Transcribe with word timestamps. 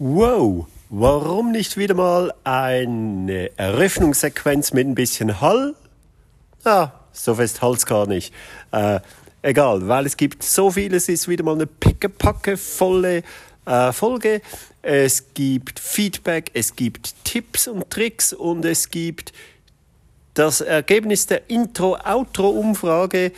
Wow, 0.00 0.68
warum 0.90 1.50
nicht 1.50 1.76
wieder 1.76 1.94
mal 1.94 2.32
eine 2.44 3.50
Eröffnungssequenz 3.56 4.72
mit 4.72 4.86
ein 4.86 4.94
bisschen 4.94 5.40
Hall? 5.40 5.74
Ah, 6.62 6.92
so 7.10 7.34
fest 7.34 7.62
Hals 7.62 7.84
gar 7.84 8.06
nicht. 8.06 8.32
Äh, 8.70 9.00
egal, 9.42 9.88
weil 9.88 10.06
es 10.06 10.16
gibt 10.16 10.44
so 10.44 10.70
viel, 10.70 10.94
es 10.94 11.08
ist 11.08 11.26
wieder 11.26 11.42
mal 11.42 11.56
eine 11.56 11.66
pickepacke 11.66 12.56
volle 12.56 13.24
äh, 13.66 13.92
Folge. 13.92 14.40
Es 14.82 15.34
gibt 15.34 15.80
Feedback, 15.80 16.52
es 16.54 16.76
gibt 16.76 17.16
Tipps 17.24 17.66
und 17.66 17.90
Tricks 17.90 18.32
und 18.32 18.64
es 18.64 18.90
gibt 18.90 19.32
das 20.34 20.60
Ergebnis 20.60 21.26
der 21.26 21.50
Intro-Outro-Umfrage 21.50 23.32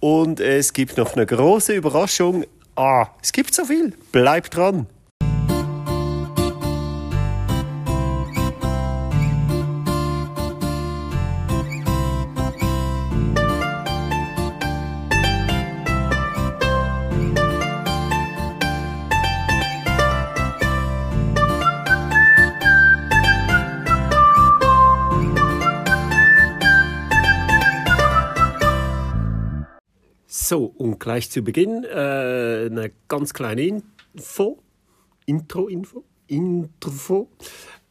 und 0.00 0.40
es 0.40 0.72
gibt 0.72 0.96
noch 0.96 1.12
eine 1.16 1.26
große 1.26 1.74
Überraschung. 1.74 2.46
Ah, 2.76 3.08
es 3.22 3.30
gibt 3.30 3.52
so 3.52 3.66
viel. 3.66 3.92
Bleibt 4.10 4.56
dran. 4.56 4.86
So, 30.48 30.64
und 30.64 30.98
gleich 30.98 31.30
zu 31.30 31.42
Beginn 31.42 31.84
äh, 31.84 32.68
eine 32.70 32.90
ganz 33.06 33.34
kleine 33.34 33.82
Info, 34.14 34.62
Intro-Info, 35.26 36.04
Intro. 36.26 37.28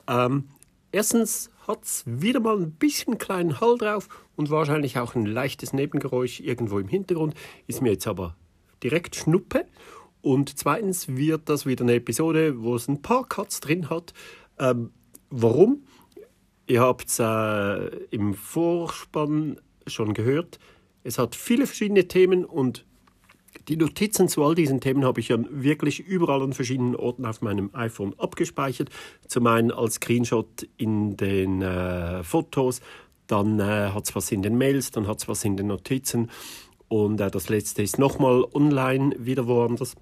Ähm, 0.07 0.45
erstens 0.91 1.52
hat 1.67 1.83
es 1.83 2.03
wieder 2.08 2.39
mal 2.39 2.58
ein 2.58 2.72
bisschen 2.72 3.19
kleinen 3.19 3.61
Hall 3.61 3.77
drauf 3.77 4.09
und 4.36 4.49
wahrscheinlich 4.49 4.97
auch 4.97 5.14
ein 5.14 5.27
leichtes 5.27 5.72
Nebengeräusch 5.72 6.39
irgendwo 6.39 6.80
im 6.80 6.88
Hintergrund. 6.88 7.36
Ist 7.67 7.83
mir 7.83 7.91
jetzt 7.91 8.08
aber 8.08 8.36
direkt 8.81 9.16
Schnuppe. 9.16 9.67
Und 10.23 10.58
zweitens 10.58 11.09
wird 11.09 11.49
das 11.49 11.67
wieder 11.67 11.83
eine 11.83 11.94
Episode, 11.94 12.64
wo 12.64 12.73
es 12.73 12.88
ein 12.88 13.03
paar 13.03 13.30
Cuts 13.30 13.59
drin 13.59 13.92
hat. 13.92 14.16
Ähm, 14.58 14.94
warum? 15.30 15.83
Ihr 16.66 16.81
habt 16.81 17.08
es 17.08 17.19
äh, 17.19 17.86
im 18.09 18.33
Vorspann 18.33 19.61
schon 19.86 20.16
gehört. 20.16 20.58
Es 21.08 21.17
hat 21.17 21.36
viele 21.36 21.66
verschiedene 21.67 22.09
Themen 22.09 22.44
und 22.44 22.83
die 23.69 23.77
Notizen 23.77 24.27
zu 24.27 24.44
all 24.44 24.55
diesen 24.55 24.81
Themen 24.81 25.05
habe 25.05 25.22
ich 25.22 25.30
ja 25.30 25.38
wirklich 25.49 26.02
überall 26.02 26.41
an 26.41 26.52
verschiedenen 26.52 26.97
Orten 26.97 27.25
auf 27.25 27.41
meinem 27.41 27.69
iPhone 27.72 28.14
abgespeichert. 28.17 28.89
Zum 29.25 29.47
einen 29.47 29.72
als 29.72 29.95
Screenshot 29.95 30.67
in 30.75 31.16
den 31.16 31.61
äh, 31.61 32.25
Fotos, 32.25 32.81
dann 33.27 33.58
äh, 33.61 33.91
hat 33.94 34.03
es 34.03 34.16
was 34.16 34.33
in 34.33 34.41
den 34.41 34.58
Mails, 34.58 34.91
dann 34.91 35.08
hat 35.08 35.19
es 35.19 35.30
was 35.30 35.45
in 35.45 35.55
den 35.55 35.67
Notizen 35.67 36.30
und 36.89 37.21
äh, 37.21 37.31
das 37.31 37.47
letzte 37.47 37.83
ist 37.83 37.97
nochmal 37.99 38.44
online, 38.53 39.16
wieder 39.17 39.47
woanders. 39.47 39.95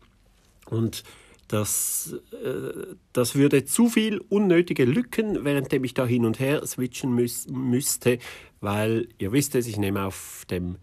Und 0.72 1.04
das, 1.48 2.16
äh, 2.32 2.96
das 3.14 3.36
würde 3.36 3.66
zu 3.66 3.90
viel 3.90 4.24
unnötige 4.30 4.86
Lücken, 4.86 5.46
währenddem 5.46 5.84
ich 5.84 5.94
da 5.94 6.08
hin 6.08 6.26
und 6.26 6.40
her 6.40 6.66
switchen 6.66 7.14
müß, 7.14 7.50
müsste, 7.50 8.18
weil 8.60 9.08
ihr 9.20 9.32
wisst 9.32 9.54
es, 9.54 9.68
ich 9.68 9.78
nehme 9.78 10.04
auf 10.04 10.46
dem 10.50 10.78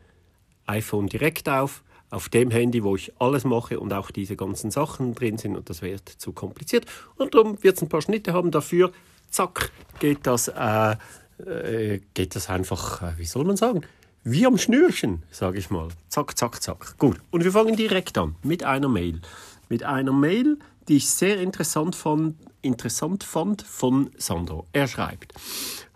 iPhone 0.66 1.06
direkt 1.06 1.48
auf, 1.48 1.82
auf 2.10 2.28
dem 2.28 2.50
Handy, 2.50 2.84
wo 2.84 2.94
ich 2.94 3.12
alles 3.18 3.44
mache 3.44 3.80
und 3.80 3.92
auch 3.92 4.10
diese 4.10 4.36
ganzen 4.36 4.70
Sachen 4.70 5.14
drin 5.14 5.38
sind 5.38 5.56
und 5.56 5.70
das 5.70 5.82
wird 5.82 6.08
zu 6.08 6.32
kompliziert. 6.32 6.86
Und 7.16 7.34
darum 7.34 7.62
wird 7.62 7.76
es 7.76 7.82
ein 7.82 7.88
paar 7.88 8.02
Schnitte 8.02 8.32
haben. 8.32 8.50
Dafür, 8.50 8.92
zack, 9.30 9.72
geht 9.98 10.26
das, 10.26 10.48
äh, 10.48 10.96
äh, 11.44 12.00
geht 12.14 12.36
das 12.36 12.48
einfach, 12.50 13.02
äh, 13.02 13.18
wie 13.18 13.24
soll 13.24 13.44
man 13.44 13.56
sagen, 13.56 13.82
wie 14.24 14.46
am 14.46 14.58
Schnürchen, 14.58 15.22
sage 15.30 15.58
ich 15.58 15.70
mal. 15.70 15.88
Zack, 16.08 16.38
zack, 16.38 16.62
zack. 16.62 16.96
Gut, 16.98 17.18
und 17.30 17.42
wir 17.42 17.52
fangen 17.52 17.76
direkt 17.76 18.16
an 18.18 18.36
mit 18.42 18.62
einer 18.62 18.88
Mail. 18.88 19.20
Mit 19.68 19.82
einer 19.82 20.12
Mail, 20.12 20.58
die 20.88 20.98
ich 20.98 21.08
sehr 21.08 21.40
interessant 21.40 21.96
fand, 21.96 22.36
interessant 22.60 23.24
fand 23.24 23.62
von 23.62 24.10
Sandro. 24.18 24.66
Er 24.72 24.86
schreibt, 24.86 25.32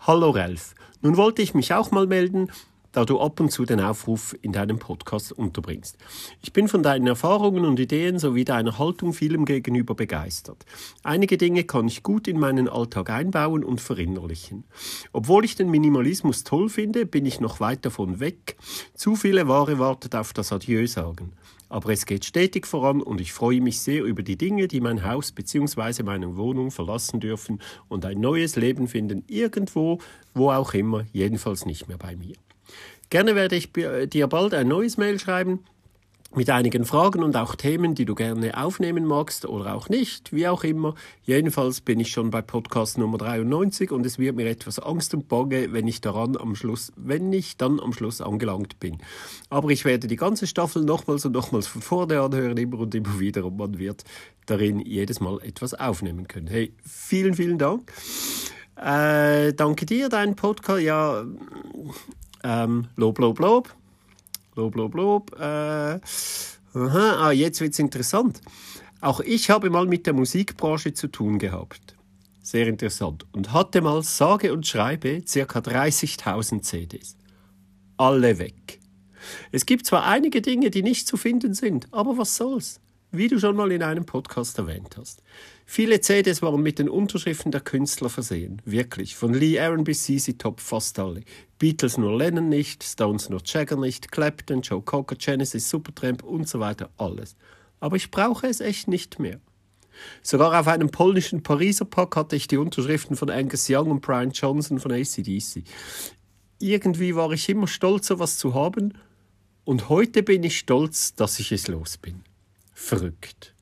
Hallo 0.01 0.31
Ralf, 0.31 0.75
nun 1.03 1.17
wollte 1.17 1.43
ich 1.43 1.55
mich 1.55 1.73
auch 1.75 1.91
mal 1.91 2.07
melden 2.07 2.51
da 2.97 3.05
du 3.05 3.21
ab 3.21 3.41
und 3.41 3.53
zu 3.53 3.67
den 3.67 3.79
Aufruf 3.79 4.35
in 4.41 4.53
deinem 4.53 4.79
Podcast 4.79 5.31
unterbringst. 5.31 5.99
Ich 6.41 6.55
bin 6.55 6.67
von 6.67 6.83
deinen 6.83 7.07
Erfahrungen 7.07 7.67
und 7.67 7.79
Ideen 7.79 8.19
sowie 8.19 8.47
deiner 8.47 8.79
Haltung 8.79 9.13
vielem 9.13 9.45
gegenüber 9.45 9.95
begeistert. 9.95 10.65
Einige 11.03 11.37
Dinge 11.37 11.65
kann 11.65 11.89
ich 11.89 12.03
gut 12.03 12.27
in 12.27 12.41
meinen 12.41 12.71
Alltag 12.71 13.11
einbauen 13.11 13.65
und 13.65 13.83
verinnerlichen. 13.83 14.65
Obwohl 15.13 15.45
ich 15.45 15.57
den 15.57 15.71
Minimalismus 15.71 16.43
toll 16.43 16.71
finde, 16.71 17.05
bin 17.05 17.27
ich 17.27 17.39
noch 17.39 17.61
weit 17.61 17.85
davon 17.85 18.19
weg. 18.19 18.57
Zu 18.95 19.15
viele 19.15 19.47
Ware 19.47 19.79
wartet 19.79 20.15
auf 20.15 20.33
das 20.33 20.51
Adieu 20.51 20.87
sagen. 20.87 21.33
Aber 21.69 21.93
es 21.93 22.07
geht 22.07 22.25
stetig 22.25 22.67
voran 22.67 23.03
und 23.03 23.21
ich 23.21 23.35
freue 23.35 23.61
mich 23.61 23.81
sehr 23.81 24.05
über 24.05 24.23
die 24.23 24.39
Dinge, 24.39 24.69
die 24.69 24.81
mein 24.81 25.05
Haus 25.05 25.33
bzw. 25.33 26.03
meine 26.03 26.39
Wohnung 26.39 26.71
verlassen 26.71 27.21
dürfen 27.21 27.61
und 27.89 28.07
ein 28.07 28.21
neues 28.21 28.57
Leben 28.57 28.89
finden 28.89 29.23
irgendwo, 29.27 29.99
wo 30.33 30.51
auch 30.51 30.73
immer, 30.73 31.05
jedenfalls 31.13 31.67
nicht 31.67 31.89
mehr 31.89 31.99
bei 31.99 32.17
mir. 32.17 32.37
Gerne 33.11 33.35
werde 33.35 33.57
ich 33.57 33.73
dir 33.73 34.27
bald 34.27 34.55
ein 34.55 34.69
neues 34.69 34.97
Mail 34.97 35.19
schreiben 35.19 35.61
mit 36.35 36.51
einigen 36.51 36.85
Fragen 36.85 37.23
und 37.23 37.37
auch 37.37 37.55
Themen, 37.55 37.95
die 37.95 38.05
du 38.05 38.15
gerne 38.15 38.63
aufnehmen 38.63 39.07
magst 39.07 39.47
oder 39.47 39.75
auch 39.75 39.89
nicht, 39.89 40.33
wie 40.33 40.47
auch 40.49 40.65
immer. 40.65 40.95
Jedenfalls 41.23 41.81
bin 41.81 41.99
ich 41.99 42.11
schon 42.11 42.31
bei 42.31 42.43
Podcast 42.43 42.99
Nummer 42.99 43.17
93 43.17 43.91
und 43.91 44.05
es 44.05 44.19
wird 44.19 44.37
mir 44.37 44.47
etwas 44.47 44.79
Angst 44.79 45.15
und 45.15 45.29
Bange, 45.29 45.73
wenn 45.73 45.89
ich 45.89 46.01
daran 46.03 46.37
am 46.37 46.55
Schluss, 46.55 46.93
wenn 46.97 47.33
ich 47.33 47.57
dann 47.57 47.81
am 47.81 47.93
Schluss 47.93 48.21
angelangt 48.21 48.81
bin. 48.81 48.99
Aber 49.49 49.71
ich 49.71 49.85
werde 49.85 50.09
die 50.09 50.17
ganze 50.17 50.47
Staffel 50.47 50.85
nochmals 50.85 51.25
und 51.25 51.33
nochmals 51.33 51.69
von 51.69 51.81
vorne 51.81 52.21
anhören, 52.21 52.57
immer 52.59 52.81
und 52.81 52.95
immer 52.95 53.19
wieder 53.19 53.45
und 53.45 53.57
man 53.57 53.79
wird 53.79 54.05
darin 54.45 54.81
jedes 54.81 55.21
Mal 55.21 55.41
etwas 55.43 55.73
aufnehmen 55.73 56.29
können. 56.29 56.49
Hey, 56.49 56.75
vielen, 56.85 57.35
vielen 57.35 57.59
Dank. 57.59 57.91
Äh, 58.77 59.55
danke 59.55 59.87
dir, 59.87 60.11
dein 60.11 60.37
Podcast. 60.37 60.83
Ja, 60.83 61.25
ähm, 62.47 62.89
Lob, 62.97 63.19
Lob, 63.19 63.39
Lob. 63.41 63.75
Lob, 64.55 64.75
Lob, 64.77 64.95
Lob. 64.95 65.37
Äh, 65.39 65.43
aha, 65.43 66.01
ah, 66.75 67.33
jetzt 67.33 67.61
wird 67.61 67.73
es 67.73 67.79
interessant. 67.79 68.41
Auch 69.01 69.21
ich 69.21 69.51
habe 69.51 69.69
mal 69.69 69.87
mit 69.87 70.07
der 70.07 70.15
Musikbranche 70.15 70.95
zu 70.95 71.09
tun 71.09 71.39
gehabt. 71.39 71.97
Sehr 72.43 72.69
interessant. 72.69 73.27
Und 73.33 73.53
hatte 73.53 73.81
mal 73.81 74.03
sage 74.03 74.53
und 74.53 74.67
schreibe 74.67 75.21
ca. 75.23 75.59
30.000 75.59 76.63
CDs. 76.63 77.17
Alle 77.97 78.39
weg. 78.39 78.81
Es 79.51 79.67
gibt 79.67 79.85
zwar 79.85 80.05
einige 80.05 80.41
Dinge, 80.41 80.71
die 80.71 80.83
nicht 80.83 81.09
zu 81.09 81.17
finden 81.17 81.55
sind, 81.55 81.93
aber 81.93 82.17
was 82.17 82.37
soll's? 82.37 82.81
Wie 83.13 83.29
du 83.29 83.39
schon 83.39 83.57
mal 83.57 83.71
in 83.71 83.83
einem 83.83 84.05
Podcast 84.05 84.59
erwähnt 84.59 84.97
hast. 84.99 85.23
Viele 85.65 86.01
CDs 86.01 86.43
waren 86.43 86.63
mit 86.63 86.79
den 86.79 86.89
Unterschriften 86.89 87.53
der 87.53 87.61
Künstler 87.61 88.11
versehen. 88.11 88.61
Wirklich. 88.65 89.15
Von 89.15 89.33
Lee 89.33 89.61
Aaron 89.61 89.85
bis 89.85 90.05
ZZ 90.05 90.37
Top 90.39 90.61
fast 90.61 90.99
alle. 90.99 91.23
Beatles 91.59 91.99
nur 91.99 92.17
Lennon 92.17 92.49
nicht, 92.49 92.83
Stones 92.83 93.29
nur 93.29 93.41
Jagger 93.45 93.77
nicht, 93.77 94.11
Clapton, 94.11 94.61
Joe 94.61 94.83
Cocker, 94.83 95.15
Genesis, 95.17 95.71
Supertramp 95.71 96.25
und 96.25 96.49
so 96.49 96.61
weiter. 96.61 96.91
Alles. 96.99 97.37
Aber 97.79 97.97
ich 97.97 98.11
brauche 98.11 98.49
es 98.49 98.61
echt 98.61 98.89
nicht 98.89 99.19
mehr. 99.19 99.41
Sogar 100.23 100.59
auf 100.59 100.69
einem 100.69 100.91
polnischen 100.91 101.43
Pariser 101.43 101.85
Pack 101.85 102.17
hatte 102.17 102.37
ich 102.37 102.49
die 102.49 102.59
Unterschriften 102.59 103.17
von 103.17 103.31
Angus 103.31 103.67
Young 103.71 103.91
und 103.91 104.03
Brian 104.03 104.33
Johnson 104.33 104.79
von 104.81 104.93
ACDC. 104.93 105.63
Irgendwie 106.59 107.15
war 107.15 107.31
ich 107.33 107.49
immer 107.49 107.69
stolz, 107.69 108.09
sowas 108.09 108.37
zu 108.37 108.55
haben. 108.55 108.95
Und 109.65 109.89
heute 109.89 110.23
bin 110.23 110.43
ich 110.43 110.59
stolz, 110.59 111.15
dass 111.15 111.39
ich 111.39 111.53
es 111.53 111.69
los 111.69 111.97
bin. 111.97 112.23
Verrückt. 112.79 113.55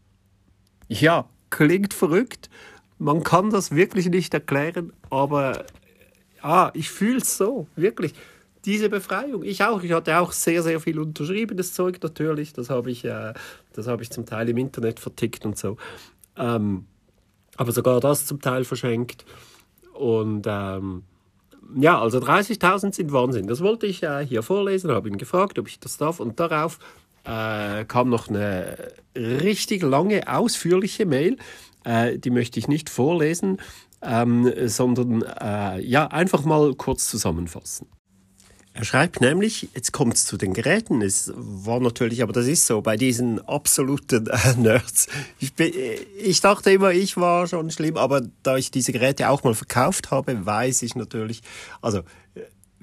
Ja, 0.89 1.29
klingt 1.49 1.95
verrückt. 1.95 2.51
Man 2.99 3.23
kann 3.23 3.51
das 3.51 3.71
wirklich 3.71 4.09
nicht 4.09 4.34
erklären, 4.34 4.93
aber 5.09 5.65
ah, 6.43 6.72
ich 6.75 6.91
fühle 6.91 7.19
es 7.19 7.37
so, 7.37 7.69
wirklich. 7.77 8.13
Diese 8.65 8.89
Befreiung. 8.89 9.45
Ich 9.45 9.63
auch. 9.63 9.83
Ich 9.83 9.93
hatte 9.93 10.19
auch 10.19 10.33
sehr, 10.33 10.65
sehr 10.65 10.81
viel 10.81 10.99
unterschriebenes 10.99 11.75
Zeug 11.75 12.03
natürlich. 12.03 12.55
Das 12.55 12.71
habe 12.71 12.91
ich, 12.91 13.05
äh, 13.05 13.34
habe 13.77 14.03
ich 14.03 14.11
zum 14.11 14.27
Teil 14.27 14.49
im 14.49 14.57
Internet 14.57 14.99
vertickt 14.99 15.47
und 15.47 15.57
so. 15.57 15.77
Ähm, 16.37 16.87
aber 17.57 17.71
sogar 17.71 18.01
das 18.01 18.27
zum 18.27 18.41
Teil 18.41 18.65
verschenkt. 18.65 19.25
Und 19.93 20.47
ähm, 20.49 21.05
ja, 21.77 22.01
also 22.01 22.19
30.000 22.19 22.95
sind 22.95 23.13
Wahnsinn. 23.13 23.47
Das 23.47 23.60
wollte 23.60 23.87
ich 23.87 24.03
äh, 24.03 24.27
hier 24.27 24.43
vorlesen, 24.43 24.91
habe 24.91 25.09
ihn 25.09 25.19
gefragt, 25.19 25.59
ob 25.59 25.69
ich 25.69 25.78
das 25.78 25.99
darf. 25.99 26.19
Und 26.19 26.41
darauf 26.41 26.81
äh, 27.24 27.84
kam 27.84 28.10
noch 28.10 28.28
eine 28.28 28.92
richtig 29.16 29.82
lange, 29.82 30.32
ausführliche 30.32 31.06
Mail. 31.06 31.36
Äh, 31.84 32.18
die 32.18 32.30
möchte 32.30 32.59
ich 32.59 32.68
nicht 32.68 32.91
vorlesen, 32.91 33.59
ähm, 34.03 34.53
sondern 34.66 35.22
äh, 35.22 35.80
ja, 35.80 36.06
einfach 36.06 36.44
mal 36.44 36.74
kurz 36.74 37.09
zusammenfassen. 37.09 37.86
Er 38.76 38.84
schreibt 38.84 39.21
nämlich, 39.21 39.68
jetzt 39.72 39.92
kommt 39.92 40.15
es 40.15 40.24
zu 40.24 40.36
den 40.36 40.53
Geräten. 40.53 41.00
Es 41.00 41.32
war 41.36 41.78
natürlich, 41.78 42.24
aber 42.24 42.32
das 42.32 42.48
ist 42.48 42.66
so, 42.66 42.82
bei 42.82 42.97
diesen 42.97 43.41
absoluten 43.47 44.26
äh, 44.26 44.54
Nerds. 44.56 45.06
Ich, 45.38 45.54
bin, 45.54 45.72
ich 46.18 46.41
dachte 46.41 46.72
immer, 46.72 46.91
ich 46.91 47.16
war 47.16 47.47
schon 47.47 47.71
schlimm, 47.71 47.97
aber 47.97 48.22
da 48.42 48.56
ich 48.56 48.72
diese 48.72 48.92
Geräte 48.92 49.28
auch 49.30 49.44
mal 49.44 49.54
verkauft 49.54 50.10
habe, 50.10 50.44
weiß 50.44 50.82
ich 50.82 50.97
natürlich, 50.97 51.42
also 51.82 52.00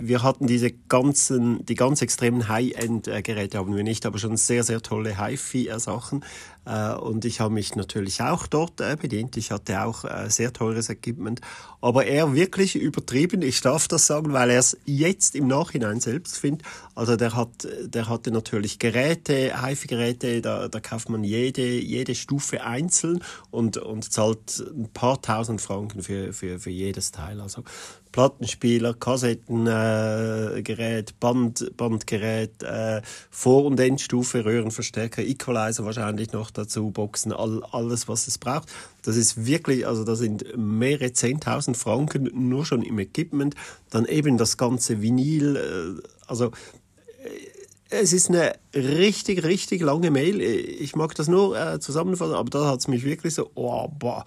wir 0.01 0.23
hatten 0.23 0.47
diese 0.47 0.71
ganzen, 0.71 1.65
die 1.65 1.75
ganz 1.75 2.01
extremen 2.01 2.47
High-End-Geräte 2.47 3.57
haben 3.57 3.75
wir 3.75 3.83
nicht, 3.83 4.05
aber 4.05 4.17
schon 4.17 4.37
sehr, 4.37 4.63
sehr 4.63 4.81
tolle 4.81 5.17
HiFi-Sachen. 5.23 6.23
Äh, 6.65 6.93
und 6.93 7.25
ich 7.25 7.39
habe 7.39 7.53
mich 7.53 7.75
natürlich 7.75 8.21
auch 8.21 8.47
dort 8.47 8.81
äh, 8.81 8.95
bedient. 8.99 9.37
Ich 9.37 9.51
hatte 9.51 9.83
auch 9.83 10.05
äh, 10.05 10.29
sehr 10.29 10.53
teures 10.53 10.89
Equipment. 10.89 11.41
Aber 11.81 12.05
er 12.05 12.35
wirklich 12.35 12.75
übertrieben, 12.75 13.41
ich 13.41 13.61
darf 13.61 13.87
das 13.87 14.07
sagen, 14.07 14.33
weil 14.33 14.51
er 14.51 14.59
es 14.59 14.77
jetzt 14.85 15.35
im 15.35 15.47
Nachhinein 15.47 15.99
selbst 15.99 16.37
findet. 16.37 16.65
Also 16.93 17.15
der 17.15 17.35
hat, 17.35 17.67
der 17.85 18.07
hatte 18.07 18.31
natürlich 18.31 18.77
Geräte, 18.77 19.65
HiFi-Geräte, 19.65 20.41
da, 20.41 20.67
da 20.67 20.79
kauft 20.79 21.09
man 21.09 21.23
jede, 21.23 21.63
jede 21.63 22.13
Stufe 22.13 22.63
einzeln 22.63 23.23
und, 23.49 23.77
und 23.77 24.11
zahlt 24.11 24.59
ein 24.59 24.89
paar 24.93 25.21
tausend 25.21 25.61
Franken 25.61 26.03
für, 26.03 26.33
für, 26.33 26.59
für 26.59 26.69
jedes 26.69 27.11
Teil. 27.11 27.41
Also 27.41 27.63
Plattenspieler, 28.11 28.93
Kassettengerät, 28.93 31.09
äh, 31.09 31.13
Band, 31.19 31.71
Bandgerät, 31.77 32.61
äh, 32.61 33.01
Vor- 33.29 33.65
und 33.65 33.79
Endstufe, 33.79 34.43
Röhrenverstärker, 34.43 35.23
Equalizer 35.23 35.85
wahrscheinlich 35.85 36.33
noch 36.33 36.50
dazu, 36.53 36.91
Boxen, 36.91 37.31
all, 37.31 37.63
alles, 37.71 38.07
was 38.07 38.27
es 38.27 38.37
braucht. 38.37 38.71
Das 39.03 39.15
ist 39.15 39.45
wirklich, 39.45 39.87
also 39.87 40.03
da 40.03 40.15
sind 40.15 40.45
mehrere 40.57 41.13
Zehntausend 41.13 41.77
Franken 41.77 42.29
nur 42.33 42.65
schon 42.65 42.81
im 42.81 42.99
Equipment. 42.99 43.55
Dann 43.89 44.05
eben 44.05 44.37
das 44.37 44.57
ganze 44.57 45.01
Vinyl, 45.01 45.55
äh, 45.55 46.07
also 46.27 46.45
äh, 46.45 47.51
es 47.89 48.13
ist 48.13 48.29
eine 48.29 48.53
richtig, 48.73 49.43
richtig 49.43 49.81
lange 49.81 50.11
Mail. 50.11 50.39
Ich 50.39 50.95
mag 50.95 51.13
das 51.15 51.27
nur 51.27 51.59
äh, 51.59 51.79
zusammenfassen, 51.79 52.35
aber 52.35 52.49
da 52.49 52.67
hat 52.67 52.79
es 52.79 52.87
mich 52.87 53.03
wirklich 53.03 53.33
so, 53.33 53.51
oh, 53.55 53.87
boah. 53.89 54.23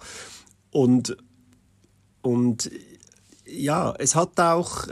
Und, 0.71 1.17
und 2.21 2.69
ja, 3.45 3.93
es 3.97 4.15
hat 4.15 4.39
auch, 4.39 4.87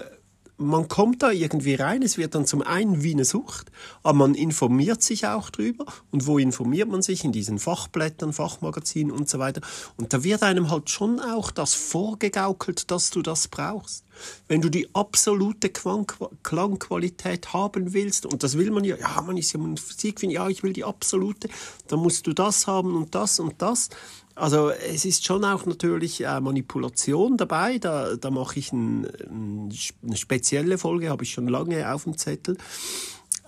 man 0.57 0.87
kommt 0.87 1.23
da 1.23 1.31
irgendwie 1.31 1.75
rein, 1.75 2.03
es 2.03 2.17
wird 2.17 2.35
dann 2.35 2.45
zum 2.45 2.61
einen 2.61 3.03
wie 3.03 3.13
eine 3.13 3.25
Sucht, 3.25 3.71
aber 4.03 4.17
man 4.19 4.35
informiert 4.35 5.01
sich 5.01 5.25
auch 5.27 5.49
drüber. 5.49 5.85
Und 6.11 6.27
wo 6.27 6.37
informiert 6.37 6.89
man 6.89 7.01
sich? 7.01 7.23
In 7.23 7.31
diesen 7.31 7.59
Fachblättern, 7.59 8.33
Fachmagazinen 8.33 9.11
und 9.11 9.29
so 9.29 9.39
weiter. 9.39 9.61
Und 9.97 10.13
da 10.13 10.23
wird 10.23 10.43
einem 10.43 10.69
halt 10.69 10.89
schon 10.89 11.19
auch 11.19 11.51
das 11.51 11.73
vorgegaukelt, 11.73 12.91
dass 12.91 13.09
du 13.09 13.21
das 13.21 13.47
brauchst. 13.47 14.05
Wenn 14.47 14.61
du 14.61 14.69
die 14.69 14.93
absolute 14.93 15.69
Klangqualität 15.69 17.53
haben 17.53 17.93
willst, 17.93 18.25
und 18.25 18.43
das 18.43 18.57
will 18.57 18.69
man 18.69 18.83
ja, 18.83 18.95
ja, 18.95 19.21
man 19.21 19.37
ist 19.37 19.53
ja 19.53 19.59
Musikfan, 19.59 20.29
ja, 20.29 20.47
ich 20.49 20.61
will 20.61 20.73
die 20.73 20.83
absolute, 20.83 21.49
dann 21.87 21.99
musst 21.99 22.27
du 22.27 22.33
das 22.33 22.67
haben 22.67 22.95
und 22.95 23.15
das 23.15 23.39
und 23.39 23.61
das. 23.61 23.89
Also 24.35 24.69
es 24.69 25.05
ist 25.05 25.25
schon 25.25 25.45
auch 25.45 25.65
natürlich 25.65 26.23
äh, 26.23 26.39
Manipulation 26.39 27.37
dabei. 27.37 27.77
Da, 27.77 28.15
da 28.15 28.31
mache 28.31 28.59
ich 28.59 28.71
ein, 28.71 29.05
ein, 29.29 29.73
eine 30.03 30.15
spezielle 30.17 30.77
Folge, 30.77 31.09
habe 31.09 31.23
ich 31.23 31.31
schon 31.31 31.47
lange 31.47 31.93
auf 31.93 32.05
dem 32.05 32.17
Zettel. 32.17 32.57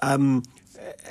Ähm, 0.01 0.43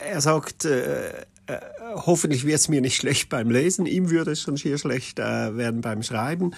er 0.08 0.20
sagt, 0.20 0.64
äh, 0.64 1.08
äh, 1.46 1.60
hoffentlich 2.06 2.46
wird 2.46 2.60
es 2.60 2.68
mir 2.68 2.80
nicht 2.80 2.96
schlecht 2.96 3.28
beim 3.28 3.50
Lesen. 3.50 3.86
Ihm 3.86 4.10
würde 4.10 4.32
es 4.32 4.40
schon 4.40 4.56
schier 4.56 4.78
schlecht 4.78 5.18
äh, 5.18 5.56
werden 5.56 5.80
beim 5.80 6.02
Schreiben. 6.02 6.52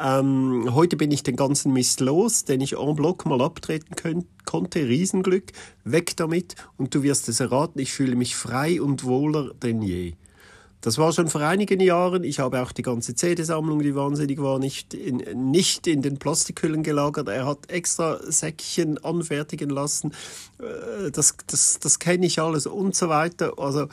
Ähm, 0.00 0.68
heute 0.74 0.96
bin 0.96 1.10
ich 1.10 1.22
den 1.22 1.36
ganzen 1.36 1.72
Mist 1.72 2.00
los, 2.00 2.44
den 2.44 2.60
ich 2.60 2.74
en 2.74 2.94
bloc 2.94 3.26
mal 3.26 3.40
abtreten 3.40 3.96
können, 3.96 4.26
konnte. 4.44 4.80
Riesenglück, 4.80 5.52
weg 5.84 6.16
damit. 6.16 6.54
Und 6.76 6.94
du 6.94 7.02
wirst 7.02 7.28
es 7.28 7.40
erraten, 7.40 7.80
ich 7.80 7.92
fühle 7.92 8.16
mich 8.16 8.36
frei 8.36 8.80
und 8.80 9.04
wohler 9.04 9.54
denn 9.54 9.82
je. 9.82 10.14
Das 10.80 10.96
war 10.96 11.12
schon 11.12 11.28
vor 11.28 11.40
einigen 11.40 11.80
Jahren. 11.80 12.22
Ich 12.22 12.38
habe 12.38 12.62
auch 12.62 12.70
die 12.70 12.82
ganze 12.82 13.14
CD-Sammlung, 13.14 13.80
die 13.80 13.96
wahnsinnig 13.96 14.40
war, 14.40 14.58
nicht 14.58 14.94
in, 14.94 15.50
nicht 15.50 15.86
in 15.88 16.02
den 16.02 16.18
Plastikhüllen 16.18 16.84
gelagert. 16.84 17.28
Er 17.28 17.46
hat 17.46 17.68
extra 17.68 18.20
Säckchen 18.22 18.98
anfertigen 18.98 19.70
lassen. 19.70 20.12
Äh, 20.58 21.10
das, 21.10 21.36
das, 21.46 21.80
das 21.80 21.98
kenne 21.98 22.26
ich 22.26 22.40
alles 22.40 22.66
und 22.66 22.94
so 22.94 23.08
weiter. 23.08 23.58
Also 23.58 23.82
äh, 23.82 23.88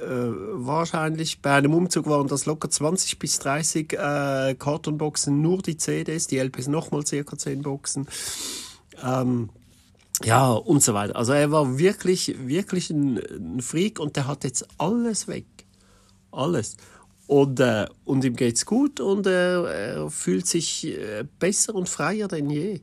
wahrscheinlich 0.00 1.40
bei 1.40 1.54
einem 1.54 1.74
Umzug 1.74 2.06
waren 2.06 2.28
das 2.28 2.46
locker 2.46 2.70
20 2.70 3.18
bis 3.18 3.40
30 3.40 3.92
äh, 3.92 4.54
Kartonboxen, 4.56 5.42
nur 5.42 5.60
die 5.60 5.76
CDs, 5.76 6.28
die 6.28 6.38
LPs 6.38 6.68
nochmal 6.68 7.04
circa 7.04 7.36
10 7.36 7.62
Boxen. 7.62 8.06
Ähm, 9.04 9.50
ja, 10.22 10.52
und 10.52 10.84
so 10.84 10.94
weiter. 10.94 11.16
Also 11.16 11.32
er 11.32 11.50
war 11.50 11.78
wirklich, 11.78 12.36
wirklich 12.46 12.90
ein, 12.90 13.18
ein 13.18 13.60
Freak 13.60 13.98
und 13.98 14.14
der 14.14 14.28
hat 14.28 14.44
jetzt 14.44 14.68
alles 14.78 15.26
weg 15.26 15.46
alles. 16.32 16.76
Und, 17.26 17.60
äh, 17.60 17.86
und 18.04 18.24
ihm 18.24 18.36
geht's 18.36 18.66
gut 18.66 19.00
und 19.00 19.26
äh, 19.26 19.94
er 19.94 20.10
fühlt 20.10 20.46
sich 20.46 20.86
äh, 20.86 21.24
besser 21.38 21.74
und 21.74 21.88
freier 21.88 22.28
denn 22.28 22.50
je. 22.50 22.80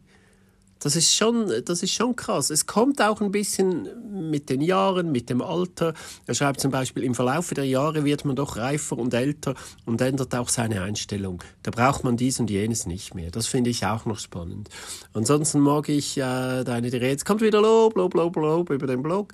Das 0.82 0.96
ist, 0.96 1.14
schon, 1.14 1.52
das 1.66 1.84
ist 1.84 1.92
schon 1.92 2.16
krass. 2.16 2.50
Es 2.50 2.66
kommt 2.66 3.02
auch 3.02 3.20
ein 3.20 3.32
bisschen 3.32 3.90
mit 4.30 4.50
den 4.50 4.62
Jahren, 4.62 5.12
mit 5.12 5.30
dem 5.30 5.42
Alter. 5.42 5.94
Er 6.26 6.34
schreibt 6.34 6.62
zum 6.62 6.72
Beispiel, 6.72 7.04
im 7.04 7.16
Verlauf 7.16 7.50
der 7.50 7.66
Jahre 7.66 8.06
wird 8.06 8.24
man 8.24 8.38
doch 8.38 8.56
reifer 8.56 8.98
und 8.98 9.14
älter 9.14 9.56
und 9.86 10.00
ändert 10.00 10.34
auch 10.36 10.48
seine 10.48 10.82
Einstellung. 10.82 11.44
Da 11.64 11.72
braucht 11.72 12.06
man 12.06 12.16
dies 12.16 12.40
und 12.40 12.50
jenes 12.50 12.86
nicht 12.86 13.14
mehr. 13.14 13.30
Das 13.30 13.46
finde 13.46 13.72
ich 13.72 13.86
auch 13.86 14.06
noch 14.06 14.20
spannend. 14.20 14.70
Ansonsten 15.12 15.60
mag 15.60 15.90
ich 15.90 16.18
äh, 16.18 16.64
deine 16.64 16.94
Rede. 16.94 17.08
Jetzt 17.08 17.26
kommt 17.26 17.42
wieder 17.42 17.62
Lob, 17.62 17.98
Lob, 17.98 18.14
Lob, 18.14 18.38
Lob 18.38 18.70
über 18.70 18.88
den 18.88 19.04
Blog. 19.04 19.34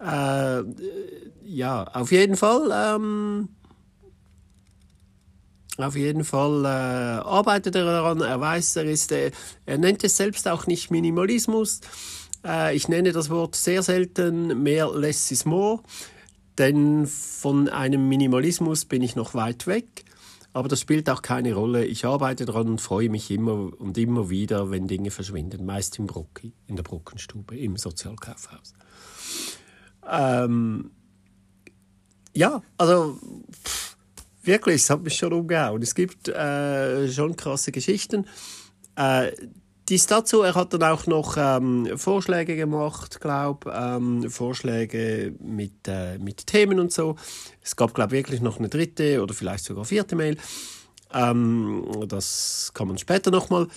Äh, 0.00 0.62
ja, 1.44 1.84
auf 1.84 2.12
jeden 2.12 2.36
Fall. 2.36 2.70
Ähm, 2.72 3.48
auf 5.78 5.94
jeden 5.94 6.24
Fall 6.24 6.64
äh, 6.64 6.68
arbeitet 6.68 7.76
er 7.76 7.84
daran. 7.84 8.20
Er 8.20 8.40
weiß, 8.40 8.76
er 8.76 8.84
ist, 8.84 9.12
äh, 9.12 9.30
er 9.64 9.78
nennt 9.78 10.02
es 10.02 10.16
selbst 10.16 10.48
auch 10.48 10.66
nicht 10.66 10.90
Minimalismus. 10.90 11.80
Äh, 12.44 12.74
ich 12.74 12.88
nenne 12.88 13.12
das 13.12 13.30
Wort 13.30 13.54
sehr 13.54 13.82
selten 13.82 14.62
mehr 14.62 14.90
less 14.92 15.30
is 15.30 15.44
more, 15.44 15.80
denn 16.58 17.06
von 17.06 17.68
einem 17.68 18.08
Minimalismus 18.08 18.84
bin 18.86 19.02
ich 19.02 19.14
noch 19.14 19.34
weit 19.34 19.66
weg. 19.66 20.04
Aber 20.52 20.66
das 20.66 20.80
spielt 20.80 21.08
auch 21.10 21.22
keine 21.22 21.54
Rolle. 21.54 21.84
Ich 21.84 22.04
arbeite 22.04 22.44
daran 22.44 22.68
und 22.68 22.80
freue 22.80 23.10
mich 23.10 23.30
immer 23.30 23.70
und 23.78 23.96
immer 23.98 24.30
wieder, 24.30 24.70
wenn 24.70 24.88
Dinge 24.88 25.12
verschwinden. 25.12 25.64
Meist 25.64 25.98
im 25.98 26.06
Brocki, 26.06 26.52
in 26.66 26.74
der 26.74 26.82
Brockenstube, 26.82 27.56
im 27.56 27.76
Sozialkaufhaus. 27.76 28.72
Ähm, 30.10 30.90
ja, 32.34 32.62
also. 32.76 33.18
Pff, 33.52 33.88
Wirklich, 34.48 34.76
es 34.76 34.88
hat 34.88 35.02
mich 35.02 35.14
schon 35.14 35.34
umgehauen. 35.34 35.82
Es 35.82 35.94
gibt 35.94 36.26
äh, 36.28 37.06
schon 37.10 37.36
krasse 37.36 37.70
Geschichten. 37.70 38.24
Äh, 38.96 39.32
dies 39.90 40.06
dazu, 40.06 40.40
er 40.40 40.54
hat 40.54 40.72
dann 40.72 40.84
auch 40.84 41.06
noch 41.06 41.36
ähm, 41.38 41.98
Vorschläge 41.98 42.56
gemacht, 42.56 43.20
glaube 43.20 43.70
ähm, 43.74 44.30
Vorschläge 44.30 45.34
mit, 45.38 45.86
äh, 45.86 46.16
mit 46.16 46.46
Themen 46.46 46.80
und 46.80 46.92
so. 46.92 47.16
Es 47.62 47.76
gab, 47.76 47.92
glaube 47.92 48.12
wirklich 48.12 48.40
noch 48.40 48.58
eine 48.58 48.70
dritte 48.70 49.22
oder 49.22 49.34
vielleicht 49.34 49.64
sogar 49.64 49.84
vierte 49.84 50.16
Mail. 50.16 50.38
Ähm, 51.12 51.86
das 52.06 52.70
kann 52.72 52.88
man 52.88 52.96
später 52.96 53.30
nochmal 53.30 53.68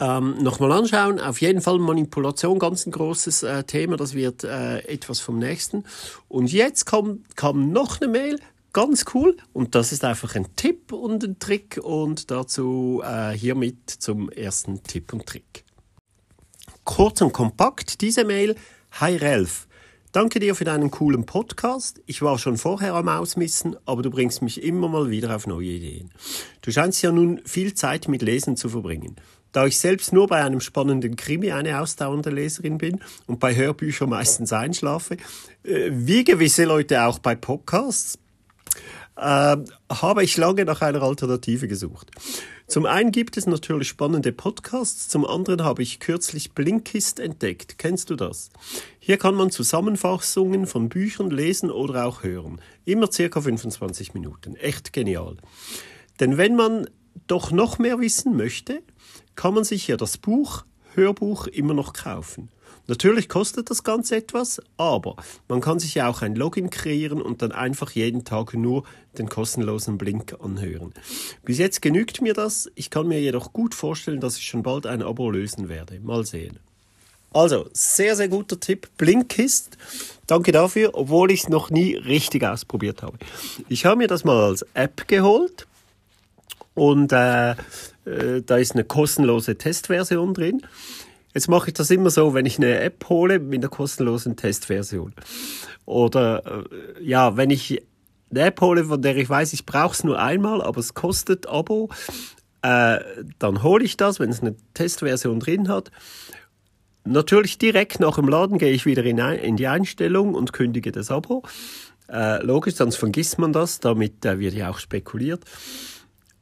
ähm, 0.00 0.42
nochmal 0.42 0.72
anschauen. 0.72 1.20
Auf 1.20 1.40
jeden 1.40 1.60
Fall 1.60 1.78
Manipulation, 1.78 2.58
ganz 2.58 2.86
ein 2.86 2.92
großes 2.92 3.42
äh, 3.42 3.64
Thema. 3.64 3.96
Das 3.96 4.14
wird 4.14 4.44
äh, 4.44 4.78
etwas 4.80 5.20
vom 5.20 5.38
nächsten. 5.38 5.84
Und 6.28 6.50
jetzt 6.52 6.86
kam, 6.86 7.24
kam 7.36 7.70
noch 7.70 8.00
eine 8.00 8.10
Mail 8.10 8.38
ganz 8.72 9.04
cool 9.14 9.36
und 9.52 9.74
das 9.74 9.92
ist 9.92 10.04
einfach 10.04 10.34
ein 10.36 10.46
Tipp 10.56 10.92
und 10.92 11.24
ein 11.24 11.38
Trick 11.38 11.80
und 11.82 12.30
dazu 12.30 13.02
äh, 13.04 13.32
hiermit 13.32 13.90
zum 13.90 14.30
ersten 14.30 14.82
Tipp 14.82 15.12
und 15.12 15.26
Trick. 15.26 15.64
Kurz 16.84 17.20
und 17.20 17.32
kompakt 17.32 18.00
diese 18.00 18.24
Mail. 18.24 18.54
Hi 18.92 19.16
Ralf, 19.16 19.66
danke 20.12 20.40
dir 20.40 20.54
für 20.54 20.64
deinen 20.64 20.90
coolen 20.90 21.26
Podcast. 21.26 22.00
Ich 22.06 22.22
war 22.22 22.38
schon 22.38 22.56
vorher 22.56 22.94
am 22.94 23.08
Ausmissen, 23.08 23.76
aber 23.86 24.02
du 24.02 24.10
bringst 24.10 24.42
mich 24.42 24.62
immer 24.62 24.88
mal 24.88 25.10
wieder 25.10 25.34
auf 25.34 25.46
neue 25.46 25.66
Ideen. 25.66 26.12
Du 26.62 26.70
scheinst 26.70 27.02
ja 27.02 27.12
nun 27.12 27.40
viel 27.44 27.74
Zeit 27.74 28.08
mit 28.08 28.22
Lesen 28.22 28.56
zu 28.56 28.68
verbringen. 28.68 29.16
Da 29.52 29.66
ich 29.66 29.78
selbst 29.78 30.12
nur 30.12 30.28
bei 30.28 30.44
einem 30.44 30.60
spannenden 30.60 31.16
Krimi 31.16 31.50
eine 31.52 31.80
ausdauernde 31.80 32.30
Leserin 32.30 32.78
bin 32.78 33.00
und 33.26 33.40
bei 33.40 33.54
Hörbüchern 33.54 34.08
meistens 34.08 34.52
einschlafe, 34.52 35.16
äh, 35.64 35.90
wie 35.92 36.24
gewisse 36.24 36.64
Leute 36.64 37.04
auch 37.04 37.18
bei 37.18 37.34
Podcasts, 37.34 38.18
äh, 39.16 39.56
habe 39.90 40.24
ich 40.24 40.36
lange 40.36 40.64
nach 40.64 40.80
einer 40.82 41.02
Alternative 41.02 41.68
gesucht. 41.68 42.10
Zum 42.66 42.86
einen 42.86 43.10
gibt 43.10 43.36
es 43.36 43.46
natürlich 43.46 43.88
spannende 43.88 44.30
Podcasts, 44.30 45.08
zum 45.08 45.26
anderen 45.26 45.64
habe 45.64 45.82
ich 45.82 45.98
kürzlich 45.98 46.52
Blinkist 46.52 47.18
entdeckt. 47.18 47.78
Kennst 47.78 48.10
du 48.10 48.16
das? 48.16 48.50
Hier 49.00 49.18
kann 49.18 49.34
man 49.34 49.50
Zusammenfassungen 49.50 50.68
von 50.68 50.88
Büchern 50.88 51.30
lesen 51.30 51.72
oder 51.72 52.06
auch 52.06 52.22
hören. 52.22 52.60
Immer 52.84 53.10
circa 53.10 53.40
25 53.40 54.14
Minuten. 54.14 54.54
Echt 54.54 54.92
genial. 54.92 55.36
Denn 56.20 56.38
wenn 56.38 56.54
man 56.54 56.88
doch 57.26 57.50
noch 57.50 57.78
mehr 57.78 57.98
wissen 57.98 58.36
möchte, 58.36 58.82
kann 59.40 59.54
man 59.54 59.64
sich 59.64 59.86
hier 59.86 59.96
das 59.96 60.18
Buch 60.18 60.66
Hörbuch 60.94 61.46
immer 61.46 61.72
noch 61.72 61.94
kaufen. 61.94 62.50
Natürlich 62.88 63.26
kostet 63.26 63.70
das 63.70 63.84
Ganze 63.84 64.16
etwas, 64.16 64.60
aber 64.76 65.16
man 65.48 65.62
kann 65.62 65.78
sich 65.78 65.94
ja 65.94 66.10
auch 66.10 66.20
ein 66.20 66.36
Login 66.36 66.68
kreieren 66.68 67.22
und 67.22 67.40
dann 67.40 67.50
einfach 67.50 67.90
jeden 67.92 68.26
Tag 68.26 68.52
nur 68.52 68.84
den 69.16 69.30
kostenlosen 69.30 69.96
Blink 69.96 70.36
anhören. 70.42 70.92
Bis 71.42 71.56
jetzt 71.56 71.80
genügt 71.80 72.20
mir 72.20 72.34
das, 72.34 72.70
ich 72.74 72.90
kann 72.90 73.08
mir 73.08 73.18
jedoch 73.18 73.54
gut 73.54 73.74
vorstellen, 73.74 74.20
dass 74.20 74.36
ich 74.36 74.44
schon 74.44 74.62
bald 74.62 74.84
ein 74.84 75.00
Abo 75.00 75.30
lösen 75.30 75.70
werde. 75.70 76.00
Mal 76.00 76.26
sehen. 76.26 76.58
Also, 77.32 77.66
sehr, 77.72 78.16
sehr 78.16 78.28
guter 78.28 78.60
Tipp. 78.60 78.88
Blinkist. 78.98 79.78
Danke 80.26 80.52
dafür, 80.52 80.90
obwohl 80.92 81.30
ich 81.30 81.44
es 81.44 81.48
noch 81.48 81.70
nie 81.70 81.94
richtig 81.94 82.44
ausprobiert 82.44 83.02
habe. 83.02 83.16
Ich 83.70 83.86
habe 83.86 83.96
mir 83.96 84.08
das 84.08 84.22
mal 84.22 84.38
als 84.38 84.66
App 84.74 85.08
geholt 85.08 85.66
und 86.74 87.12
äh, 87.12 87.54
äh, 88.10 88.42
da 88.42 88.56
ist 88.56 88.72
eine 88.72 88.84
kostenlose 88.84 89.56
Testversion 89.56 90.34
drin. 90.34 90.62
Jetzt 91.34 91.48
mache 91.48 91.68
ich 91.68 91.74
das 91.74 91.90
immer 91.90 92.10
so, 92.10 92.34
wenn 92.34 92.46
ich 92.46 92.58
eine 92.58 92.80
App 92.80 93.08
hole 93.08 93.38
mit 93.38 93.60
einer 93.60 93.68
kostenlosen 93.68 94.36
Testversion. 94.36 95.14
Oder 95.86 96.64
äh, 96.64 97.04
ja, 97.04 97.36
wenn 97.36 97.50
ich 97.50 97.82
eine 98.30 98.40
App 98.40 98.60
hole, 98.60 98.84
von 98.84 99.00
der 99.00 99.16
ich 99.16 99.28
weiß, 99.28 99.52
ich 99.52 99.66
brauche 99.66 99.94
es 99.94 100.04
nur 100.04 100.20
einmal, 100.20 100.62
aber 100.62 100.78
es 100.78 100.94
kostet 100.94 101.48
Abo, 101.48 101.90
äh, 102.62 102.98
dann 103.38 103.62
hole 103.62 103.84
ich 103.84 103.96
das, 103.96 104.20
wenn 104.20 104.30
es 104.30 104.40
eine 104.40 104.56
Testversion 104.74 105.40
drin 105.40 105.68
hat. 105.68 105.90
Natürlich 107.04 107.58
direkt 107.58 108.00
nach 108.00 108.16
dem 108.16 108.28
Laden 108.28 108.58
gehe 108.58 108.72
ich 108.72 108.84
wieder 108.84 109.04
in, 109.04 109.18
in 109.18 109.56
die 109.56 109.66
Einstellung 109.66 110.34
und 110.34 110.52
kündige 110.52 110.92
das 110.92 111.10
Abo. 111.10 111.42
Äh, 112.08 112.44
logisch, 112.44 112.74
sonst 112.74 112.96
vergisst 112.96 113.38
man 113.38 113.52
das, 113.52 113.80
damit 113.80 114.24
äh, 114.24 114.38
wird 114.38 114.54
ja 114.54 114.68
auch 114.68 114.78
spekuliert. 114.78 115.44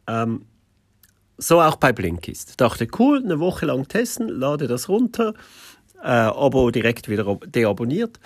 Ähm, 0.06 0.46
so 1.38 1.60
auch 1.60 1.76
bei 1.76 1.92
Blinkist. 1.92 2.60
Dachte, 2.60 2.86
cool, 2.98 3.22
eine 3.24 3.38
Woche 3.40 3.66
lang 3.66 3.88
testen, 3.88 4.28
lade 4.28 4.66
das 4.66 4.88
runter, 4.88 5.34
äh, 6.02 6.08
Abo 6.08 6.70
direkt 6.70 7.08
wieder 7.08 7.38
deabonniert. 7.46 8.18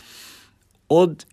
Und 0.88 1.26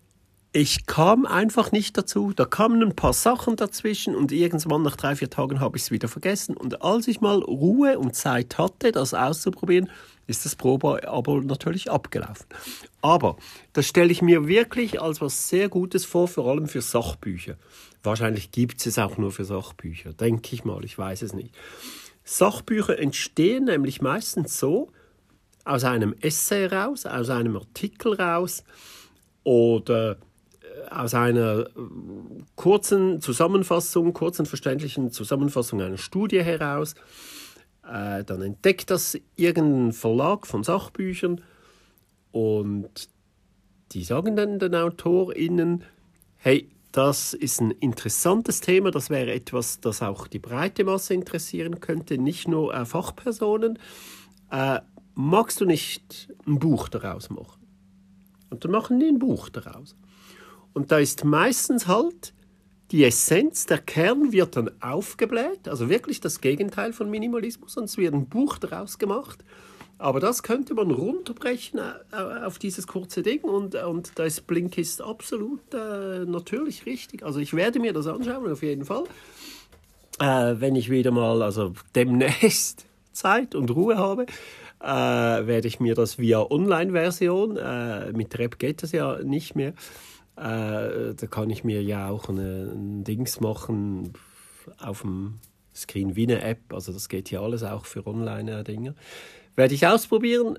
ich 0.51 0.86
kam 0.86 1.25
einfach 1.25 1.71
nicht 1.71 1.98
dazu. 1.98 2.33
Da 2.36 2.45
kamen 2.45 2.81
ein 2.81 2.95
paar 2.95 3.13
Sachen 3.13 3.55
dazwischen 3.55 4.15
und 4.15 4.31
irgendwann 4.31 4.81
nach 4.81 4.95
drei, 4.95 5.15
vier 5.15 5.29
Tagen 5.29 5.59
habe 5.59 5.77
ich 5.77 5.83
es 5.83 5.91
wieder 5.91 6.07
vergessen. 6.07 6.57
Und 6.57 6.81
als 6.81 7.07
ich 7.07 7.21
mal 7.21 7.39
Ruhe 7.39 8.00
und 8.00 8.15
Zeit 8.15 8.57
hatte, 8.57 8.91
das 8.91 9.13
auszuprobieren, 9.13 9.89
ist 10.27 10.45
das 10.45 10.55
Probe-Abo 10.55 11.41
natürlich 11.41 11.89
abgelaufen. 11.91 12.45
Aber 13.01 13.38
das 13.74 13.88
stelle 13.88 14.12
ich 14.12 14.22
mir 14.22 14.48
wirklich 14.48 15.01
als 15.01 15.22
was 15.22 15.50
sehr 15.50 15.70
Gutes 15.70 16.06
vor, 16.06 16.27
vor 16.27 16.48
allem 16.48 16.68
für 16.68 16.82
Sachbücher. 16.82 17.56
Wahrscheinlich 18.03 18.51
gibt 18.51 18.79
es 18.79 18.86
es 18.86 19.00
auch 19.00 19.18
nur 19.18 19.32
für 19.32 19.46
Sachbücher, 19.46 20.13
denke 20.13 20.53
ich 20.53 20.65
mal, 20.65 20.84
ich 20.84 20.98
weiß 20.98 21.22
es 21.22 21.34
nicht. 21.34 21.56
Sachbücher 22.24 23.00
entstehen 23.00 23.65
nämlich 23.65 24.01
meistens 24.01 24.60
so, 24.60 24.91
aus 25.65 25.84
einem 25.84 26.15
Essay 26.22 26.65
raus, 26.65 27.06
aus 27.06 27.29
einem 27.29 27.56
Artikel 27.56 28.13
raus 28.13 28.63
oder 29.44 30.12
äh, 30.12 30.89
aus 30.89 31.13
einer 31.13 31.62
äh, 31.62 31.70
kurzen 32.56 33.22
Zusammenfassung, 33.22 34.13
kurzen 34.13 34.46
verständlichen 34.46 35.12
Zusammenfassung 35.12 35.82
einer 35.82 35.98
Studie 35.98 36.44
heraus. 36.44 36.96
Äh, 37.84 38.24
dann 38.24 38.41
entdeckt 38.41 38.89
das 38.89 39.18
irgendein 39.36 39.94
Verlag 39.94 40.48
von 40.48 40.63
Sachbüchern 40.63 41.41
und 42.31 43.09
die 43.91 44.03
sagen 44.03 44.36
dann 44.36 44.59
den 44.59 44.75
AutorInnen, 44.75 45.83
hey, 46.38 46.69
das 46.91 47.33
ist 47.33 47.62
ein 47.62 47.71
interessantes 47.71 48.62
Thema. 48.62 48.91
Das 48.91 49.09
wäre 49.09 49.31
etwas, 49.31 49.79
das 49.79 50.01
auch 50.01 50.27
die 50.27 50.39
breite 50.39 50.83
Masse 50.83 51.13
interessieren 51.13 51.79
könnte, 51.79 52.17
nicht 52.17 52.48
nur 52.48 52.74
äh, 52.74 52.86
Fachpersonen. 52.86 53.77
Äh, 54.51 54.79
magst 55.15 55.62
du 55.62 55.65
nicht 55.65 56.33
ein 56.48 56.59
Buch 56.59 56.89
daraus 56.89 57.29
machen? 57.29 57.59
Und 58.50 58.63
dann 58.63 58.71
machen 58.71 59.00
die 59.00 59.07
ein 59.07 59.19
Buch 59.19 59.50
daraus. 59.50 59.95
Und 60.74 60.91
da 60.91 60.98
ist 60.98 61.24
meistens 61.24 61.88
halt 61.88 62.33
die 62.91 63.03
Essenz, 63.03 63.67
der 63.67 63.77
Kern 63.77 64.31
wird 64.31 64.55
dann 64.55 64.71
aufgebläht, 64.81 65.67
also 65.67 65.89
wirklich 65.89 66.21
das 66.21 66.41
Gegenteil 66.41 66.91
von 66.91 67.09
Minimalismus, 67.09 67.77
und 67.77 67.83
es 67.83 67.98
wird 67.98 68.15
ein 68.15 68.27
Buch 68.27 68.57
daraus 68.57 68.98
gemacht. 68.98 69.43
Aber 70.00 70.22
das 70.22 70.44
könnte 70.44 70.74
man 70.74 70.91
runterbrechen 70.91 71.79
äh, 71.79 72.46
auf 72.46 72.58
dieses 72.58 72.88
kurze 72.88 73.22
Ding 73.22 73.41
und, 73.41 73.75
und 73.75 74.18
da 74.18 74.24
ist 74.24 74.48
Blinkist 74.48 75.01
absolut 75.01 75.60
äh, 75.74 76.25
natürlich 76.25 76.86
richtig. 76.86 77.24
Also 77.24 77.39
ich 77.39 77.53
werde 77.53 77.79
mir 77.79 77.91
das 77.91 78.08
anschauen, 78.08 78.50
auf 78.50 78.63
jeden 78.63 78.86
Fall. 78.86 79.03
Äh, 80.20 80.56
wenn 80.62 80.77
ich 80.77 80.89
wieder 80.89 81.12
mal, 81.12 81.44
also 81.44 81.74
demnächst 81.96 82.86
Zeit 83.12 83.56
und 83.56 83.72
Ruhe 83.72 83.98
habe, 83.98 84.25
äh, 84.82 84.88
werde 84.88 85.68
ich 85.68 85.82
mir 85.82 85.96
das 85.96 86.18
via 86.18 86.50
Online-Version, 86.50 87.58
äh, 87.58 88.13
mit 88.13 88.32
der 88.32 88.39
App 88.46 88.58
geht 88.58 88.84
das 88.84 88.94
ja 88.94 89.22
nicht 89.22 89.58
mehr, 89.58 89.74
äh, 90.38 91.13
da 91.13 91.27
kann 91.29 91.50
ich 91.50 91.65
mir 91.65 91.84
ja 91.84 92.10
auch 92.10 92.29
eine, 92.29 92.72
ein 92.74 93.03
Dings 93.03 93.41
machen 93.41 94.13
auf 94.82 95.01
dem 95.01 95.39
Screen 95.75 96.15
wie 96.15 96.24
eine 96.24 96.41
App, 96.41 96.74
also 96.74 96.94
das 96.94 97.10
geht 97.10 97.27
hier 97.27 97.41
alles 97.41 97.63
auch 97.63 97.86
für 97.86 98.08
Online-Dinge. 98.08 98.96
Werde 99.60 99.75
ich 99.75 99.86
ausprobieren. 99.86 100.58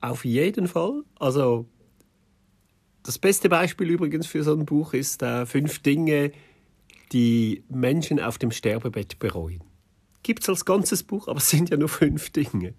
Auf 0.00 0.24
jeden 0.24 0.66
Fall. 0.66 1.04
Also 1.16 1.66
das 3.04 3.20
beste 3.20 3.48
Beispiel 3.48 3.88
übrigens 3.88 4.26
für 4.26 4.42
so 4.42 4.52
ein 4.52 4.66
Buch 4.66 4.94
ist 4.94 5.22
äh, 5.22 5.46
fünf 5.46 5.78
Dinge, 5.78 6.32
die 7.12 7.62
Menschen 7.68 8.18
auf 8.18 8.38
dem 8.38 8.50
Sterbebett 8.50 9.20
bereuen. 9.20 9.62
Gibt 10.24 10.42
es 10.42 10.48
als 10.48 10.64
ganzes 10.64 11.04
Buch, 11.04 11.28
aber 11.28 11.38
es 11.38 11.48
sind 11.50 11.70
ja 11.70 11.76
nur 11.76 11.88
fünf 11.88 12.30
Dinge. 12.30 12.74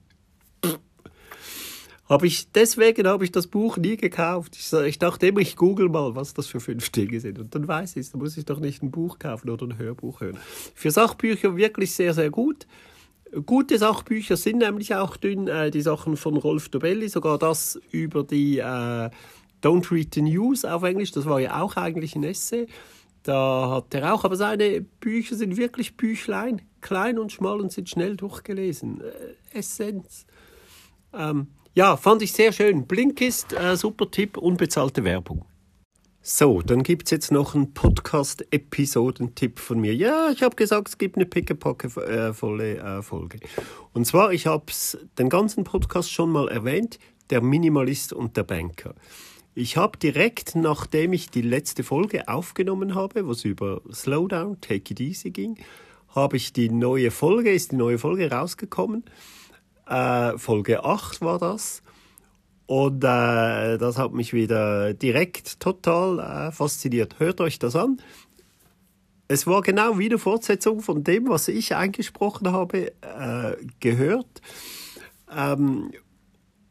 Habe 2.10 2.28
ich, 2.28 2.52
deswegen 2.52 3.08
habe 3.08 3.24
ich 3.24 3.32
das 3.32 3.48
Buch 3.48 3.78
nie 3.78 3.96
gekauft. 3.96 4.58
Ich, 4.60 4.74
ich 4.74 5.00
dachte 5.00 5.28
immer, 5.28 5.40
ich 5.40 5.56
google 5.56 5.88
mal, 5.88 6.14
was 6.16 6.34
das 6.34 6.48
für 6.48 6.60
fünf 6.60 6.90
Dinge 6.90 7.22
sind. 7.22 7.40
Und 7.40 7.56
dann 7.56 7.70
weiß 7.70 7.92
ich 7.92 8.02
es. 8.02 8.12
Da 8.12 8.18
muss 8.18 8.36
ich 8.36 8.44
doch 8.44 8.60
nicht 8.60 8.84
ein 8.84 8.92
Buch 8.92 9.18
kaufen 9.18 9.50
oder 9.50 9.66
ein 9.66 9.78
Hörbuch 9.78 10.20
hören. 10.20 10.38
Für 10.76 10.92
Sachbücher 10.92 11.56
wirklich 11.56 11.94
sehr, 11.94 12.14
sehr 12.14 12.30
gut. 12.30 12.68
Gute 13.46 13.78
Sachbücher 13.78 14.36
sind 14.36 14.58
nämlich 14.58 14.94
auch 14.96 15.16
dünn, 15.16 15.48
äh, 15.48 15.72
die 15.72 15.82
Sachen 15.82 16.18
von 16.18 16.36
Rolf 16.36 16.70
Dobelli, 16.70 17.08
sogar 17.08 17.38
das 17.38 17.80
über 17.92 18.24
die 18.24 18.58
äh, 18.60 19.10
Don't 19.64 19.92
Read 19.92 20.14
the 20.14 20.22
News 20.22 20.66
auf 20.66 20.84
Englisch, 20.84 21.12
das 21.12 21.26
war 21.26 21.40
ja 21.40 21.62
auch 21.62 21.78
eigentlich 21.78 22.16
ein 22.16 22.24
Essay. 22.24 22.68
Da 23.24 23.70
hat 23.70 23.94
er 23.94 24.14
auch, 24.14 24.26
aber 24.26 24.36
seine 24.36 24.82
Bücher 24.82 25.36
sind 25.36 25.56
wirklich 25.56 25.96
Büchlein, 25.96 26.62
klein 26.82 27.20
und 27.20 27.32
schmal 27.32 27.62
und 27.62 27.72
sind 27.72 27.88
schnell 27.88 28.18
durchgelesen. 28.18 29.02
Äh, 29.02 29.58
Essenz. 29.60 30.26
Ähm, 31.14 31.48
ja, 31.74 31.96
fand 31.98 32.22
ich 32.24 32.34
sehr 32.34 32.52
schön. 32.52 32.88
Blinkist, 32.88 33.54
äh, 33.54 33.78
super 33.78 34.10
Tipp, 34.10 34.38
unbezahlte 34.38 35.04
Werbung. 35.04 35.46
So, 36.24 36.62
dann 36.62 36.84
gibt 36.84 37.08
es 37.08 37.12
jetzt 37.12 37.32
noch 37.32 37.56
einen 37.56 37.74
Podcast-Episodentipp 37.74 39.58
von 39.58 39.80
mir. 39.80 39.96
Ja, 39.96 40.30
ich 40.30 40.44
habe 40.44 40.56
gesagt, 40.56 40.90
es 40.90 41.00
gibt 41.00 41.16
eine 41.16 41.26
pickepacke-volle 41.26 42.78
äh, 42.78 43.02
Folge. 43.02 43.40
Und 43.94 44.06
zwar, 44.06 44.32
ich 44.32 44.46
habe 44.46 44.66
den 45.18 45.30
ganzen 45.30 45.64
Podcast 45.64 46.12
schon 46.12 46.30
mal 46.30 46.48
erwähnt, 46.48 47.00
der 47.32 47.42
Minimalist 47.42 48.14
und 48.14 48.38
der 48.38 48.44
Banker. 48.44 48.94
Ich 49.56 49.78
habe 49.78 49.98
direkt, 49.98 50.54
nachdem 50.54 51.14
ich 51.14 51.32
die 51.32 51.42
letzte 51.42 51.84
Folge 51.84 52.28
aufgenommen 52.28 52.94
habe, 52.94 53.26
wo 53.26 53.32
es 53.32 53.44
über 53.44 53.82
Slowdown, 53.92 54.62
Take 54.62 54.94
It 54.94 55.00
Easy 55.00 55.32
ging, 55.32 55.58
habe 56.10 56.38
ich 56.38 56.54
die 56.54 56.70
neue 56.70 57.10
Folge, 57.10 57.52
ist 57.52 57.72
die 57.72 57.78
neue 57.78 57.98
Folge 57.98 58.30
rausgekommen. 58.30 59.06
Äh, 59.88 60.38
Folge 60.38 60.86
8 60.86 61.22
war 61.22 61.40
das. 61.40 61.82
Und 62.72 63.04
äh, 63.04 63.78
das 63.78 63.98
hat 63.98 64.14
mich 64.14 64.32
wieder 64.32 64.94
direkt 64.94 65.60
total 65.60 66.20
äh, 66.20 66.52
fasziniert. 66.54 67.20
Hört 67.20 67.42
euch 67.42 67.60
das 67.60 67.76
an. 67.76 68.02
Es 69.28 69.46
war 69.46 69.62
genau 69.62 70.00
wie 70.00 70.06
eine 70.06 70.18
Fortsetzung 70.18 70.80
von 70.80 71.04
dem, 71.04 71.28
was 71.28 71.50
ich 71.50 71.76
eingesprochen 71.76 72.54
habe, 72.54 72.94
äh, 73.02 73.58
gehört. 73.82 74.42
Ähm, 75.30 75.92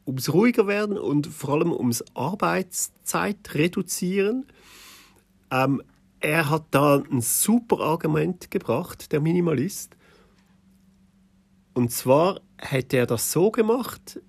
ums 0.07 0.33
ruhiger 0.33 0.65
werden 0.65 0.97
und 0.97 1.27
vor 1.27 1.51
allem 1.53 1.71
ums 1.71 2.03
Arbeitszeit 2.15 3.53
reduzieren. 3.53 4.47
Ähm, 5.51 5.83
er 6.19 6.49
hat 6.49 6.65
da 6.71 6.95
ein 6.95 7.21
super 7.21 7.79
Argument 7.79 8.49
gebracht, 8.49 9.11
der 9.11 9.21
Minimalist. 9.21 9.95
Und 11.75 11.91
zwar 11.91 12.41
hätte 12.57 12.97
er 12.97 13.05
das 13.05 13.31
so 13.31 13.51
gemacht, 13.51 14.19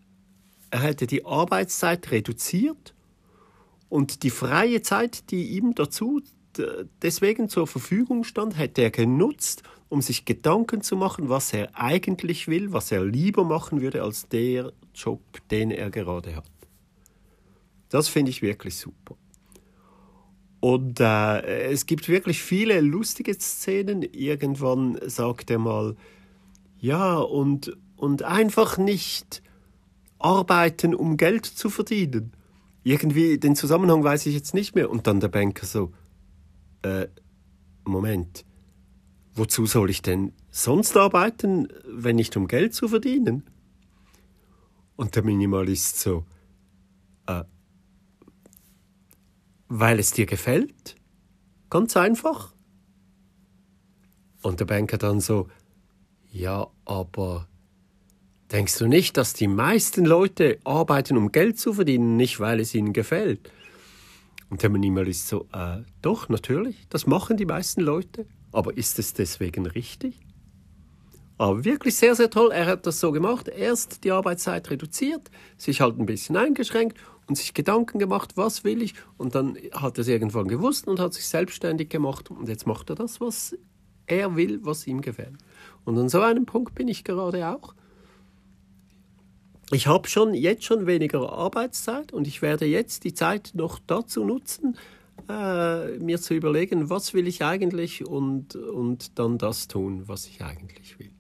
er 0.73 0.81
hätte 0.81 1.07
die 1.07 1.26
Arbeitszeit 1.26 2.11
reduziert 2.11 2.95
und 3.91 4.23
die 4.23 4.31
freie 4.31 4.81
Zeit, 4.81 5.31
die 5.31 5.50
ihm 5.50 5.75
dazu 5.75 6.23
deswegen 7.02 7.49
zur 7.49 7.67
Verfügung 7.67 8.25
stand, 8.25 8.59
hätte 8.59 8.83
er 8.83 8.91
genutzt, 8.91 9.62
um 9.88 10.00
sich 10.00 10.25
Gedanken 10.25 10.81
zu 10.81 10.97
machen, 10.97 11.29
was 11.29 11.52
er 11.52 11.76
eigentlich 11.79 12.49
will, 12.49 12.73
was 12.73 12.91
er 12.91 13.05
lieber 13.05 13.45
machen 13.45 13.83
würde 13.83 14.02
als 14.02 14.29
der 14.29 14.73
Job, 14.95 15.21
den 15.50 15.71
er 15.71 15.91
gerade 15.91 16.37
hat. 16.37 16.50
Das 17.91 18.09
finde 18.09 18.31
ich 18.31 18.41
wirklich 18.41 18.76
super. 18.76 19.17
Und 20.61 21.00
äh, 21.00 21.71
es 21.71 21.85
gibt 21.87 22.09
wirklich 22.09 22.43
viele 22.43 22.81
lustige 22.81 23.35
Szenen. 23.35 24.02
Irgendwann 24.02 24.99
sagt 25.05 25.50
er 25.50 25.59
mal, 25.59 25.97
ja, 26.79 27.19
und 27.19 27.76
und 27.97 28.23
einfach 28.23 28.79
nicht 28.79 29.43
arbeiten, 30.23 30.95
um 30.95 31.17
Geld 31.17 31.47
zu 31.47 31.71
verdienen. 31.71 32.33
Irgendwie 32.85 33.38
den 33.38 33.55
Zusammenhang 33.55 34.02
weiß 34.02 34.26
ich 34.26 34.35
jetzt 34.35 34.55
nicht 34.55 34.75
mehr. 34.75 34.91
Und 34.91 35.07
dann 35.07 35.21
der 35.21 35.29
Banker 35.29 35.67
so, 35.67 35.93
äh, 36.83 37.07
Moment, 37.85 38.45
wozu 39.35 39.67
soll 39.67 39.91
ich 39.91 40.02
denn 40.02 40.33
sonst 40.50 40.97
arbeiten, 40.97 41.69
wenn 41.87 42.17
nicht 42.17 42.37
um 42.37 42.49
Geld 42.49 42.75
zu 42.75 42.88
verdienen? 42.88 43.45
Und 44.97 45.17
der 45.17 45.25
Minimalist 45.25 45.99
so, 45.99 46.25
äh, 47.26 47.45
weil 49.69 49.99
es 49.99 50.12
dir 50.12 50.26
gefällt? 50.26 50.97
Ganz 51.71 51.97
einfach. 51.97 52.52
Und 54.43 54.61
der 54.61 54.67
Banker 54.67 54.99
dann 54.99 55.21
so, 55.21 55.49
ja, 56.31 56.67
aber 56.85 57.49
denkst 58.53 58.79
du 58.79 58.87
nicht, 58.87 59.17
dass 59.17 59.33
die 59.33 59.49
meisten 59.49 60.05
Leute 60.05 60.59
arbeiten, 60.65 61.17
um 61.17 61.33
Geld 61.33 61.59
zu 61.59 61.73
verdienen, 61.73 62.17
nicht 62.17 62.39
weil 62.39 62.61
es 62.61 62.75
ihnen 62.75 62.93
gefällt? 62.93 63.51
Und 64.51 64.63
der 64.63 64.71
Minimalist 64.71 65.29
so, 65.29 65.47
äh, 65.53 65.79
doch, 66.03 66.29
natürlich, 66.29 66.87
das 66.91 67.07
machen 67.07 67.39
die 67.39 67.47
meisten 67.47 67.81
Leute. 67.81 68.27
Aber 68.53 68.77
ist 68.77 68.99
es 68.99 69.15
deswegen 69.15 69.65
richtig? 69.65 70.21
Aber 71.39 71.65
wirklich 71.65 71.97
sehr, 71.97 72.15
sehr 72.15 72.29
toll. 72.29 72.51
Er 72.53 72.67
hat 72.67 72.87
das 72.87 73.01
so 73.01 73.11
gemacht. 73.11 73.49
Erst 73.49 74.05
die 74.05 74.11
Arbeitszeit 74.11 74.71
reduziert, 74.71 75.31
sich 75.57 75.81
halt 75.81 75.99
ein 75.99 76.05
bisschen 76.05 76.37
eingeschränkt 76.37 76.99
und 77.27 77.37
sich 77.37 77.55
Gedanken 77.55 77.99
gemacht, 77.99 78.37
was 78.37 78.63
will 78.63 78.83
ich. 78.83 78.95
Und 79.17 79.35
dann 79.35 79.57
hat 79.73 79.97
er 79.97 80.03
es 80.03 80.09
irgendwann 80.09 80.49
gewusst 80.49 80.87
und 80.87 81.01
hat 81.01 81.15
sich 81.15 81.27
selbstständig 81.27 81.89
gemacht. 81.89 82.31
Und 82.31 82.49
jetzt 82.49 82.67
macht 82.67 82.91
er 82.91 82.97
das, 82.97 83.23
was 83.23 83.57
er 84.07 84.37
will, 84.37 84.61
was 84.63 84.87
ihm 84.87 85.01
gefällt. 85.01 85.39
Und 85.87 85.99
an 85.99 86.11
so 86.11 86.21
einem 86.21 86.45
Punkt 86.45 86.75
bin 86.75 86.89
ich 86.89 87.05
gerade 87.05 87.49
auch. 87.49 87.75
Ich 89.75 89.87
habe 89.87 90.07
schon 90.07 90.35
jetzt 90.35 90.64
schon 90.64 90.87
weniger 90.87 91.33
Arbeitszeit 91.33 92.12
und 92.12 92.26
ich 92.26 92.43
werde 92.43 92.67
jetzt 92.67 93.05
die 93.05 93.14
Zeit 93.14 93.52
noch 93.55 93.79
dazu 93.79 94.23
nutzen, 94.23 94.76
äh, 95.31 95.97
mir 95.99 96.21
zu 96.21 96.35
überlegen, 96.35 96.91
was 96.91 97.14
will 97.14 97.26
ich 97.26 97.43
eigentlich 97.43 98.07
und, 98.07 98.55
und 98.55 99.19
dann 99.19 99.38
das 99.38 99.69
tun, 99.69 100.02
was 100.07 100.26
ich 100.26 100.43
eigentlich 100.43 100.99
will. 100.99 101.11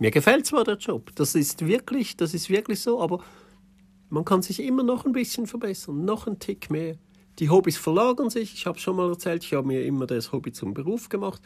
Mir 0.00 0.10
gefällt 0.10 0.46
zwar 0.46 0.64
der 0.64 0.78
Job, 0.78 1.12
das 1.14 1.36
ist 1.36 1.64
wirklich, 1.64 2.16
das 2.16 2.34
ist 2.34 2.50
wirklich 2.50 2.80
so, 2.80 3.00
aber 3.00 3.22
man 4.08 4.24
kann 4.24 4.42
sich 4.42 4.58
immer 4.60 4.82
noch 4.82 5.04
ein 5.06 5.12
bisschen 5.12 5.46
verbessern, 5.46 6.04
noch 6.04 6.26
ein 6.26 6.40
Tick 6.40 6.70
mehr. 6.70 6.96
Die 7.38 7.50
Hobbys 7.50 7.78
verlagern 7.78 8.30
sich. 8.30 8.52
Ich 8.52 8.66
habe 8.66 8.78
schon 8.78 8.96
mal 8.96 9.08
erzählt, 9.08 9.44
ich 9.44 9.54
habe 9.54 9.66
mir 9.66 9.84
immer 9.84 10.06
das 10.06 10.32
Hobby 10.32 10.52
zum 10.52 10.74
Beruf 10.74 11.08
gemacht. 11.08 11.40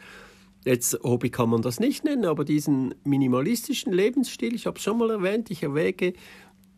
Jetzt 0.65 0.99
Hobby 1.01 1.29
kann 1.29 1.49
man 1.49 1.61
das 1.61 1.79
nicht 1.79 2.03
nennen, 2.03 2.25
aber 2.25 2.43
diesen 2.43 2.93
minimalistischen 3.05 3.93
Lebensstil, 3.93 4.53
ich 4.53 4.65
habe 4.65 4.79
schon 4.79 4.97
mal 4.97 5.11
erwähnt, 5.11 5.49
ich 5.49 5.63
erwäge 5.63 6.11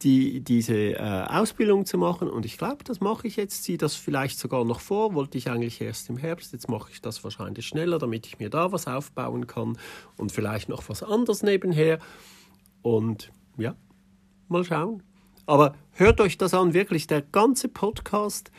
die, 0.02 0.42
diese 0.42 0.94
äh, 0.94 1.26
Ausbildung 1.28 1.86
zu 1.86 1.98
machen. 1.98 2.30
Und 2.30 2.46
ich 2.46 2.58
glaube, 2.58 2.84
das 2.84 3.00
mache 3.00 3.28
ich 3.28 3.36
jetzt, 3.36 3.64
ziehe 3.64 3.78
das 3.78 3.96
vielleicht 3.96 4.40
sogar 4.40 4.66
noch 4.66 4.80
vor, 4.80 5.14
wollte 5.14 5.38
ich 5.38 5.50
eigentlich 5.50 5.82
erst 5.82 6.10
im 6.10 6.18
Herbst, 6.18 6.54
jetzt 6.54 6.70
mache 6.70 6.92
ich 6.92 7.02
das 7.02 7.24
wahrscheinlich 7.24 7.68
schneller, 7.68 8.00
damit 8.00 8.26
ich 8.28 8.40
mir 8.40 8.50
da 8.50 8.72
was 8.72 8.88
aufbauen 8.88 9.48
kann 9.48 9.78
und 10.18 10.32
vielleicht 10.32 10.70
noch 10.70 10.88
was 10.90 11.04
anderes 11.04 11.44
nebenher. 11.44 12.00
Und 12.82 13.32
ja, 13.58 13.76
mal 14.48 14.64
schauen. 14.64 15.04
Aber 15.46 15.76
hört 15.92 16.22
euch 16.22 16.38
das 16.38 16.54
an, 16.54 16.74
wirklich 16.74 17.08
der 17.08 17.22
ganze 17.22 17.68
Podcast 17.68 18.52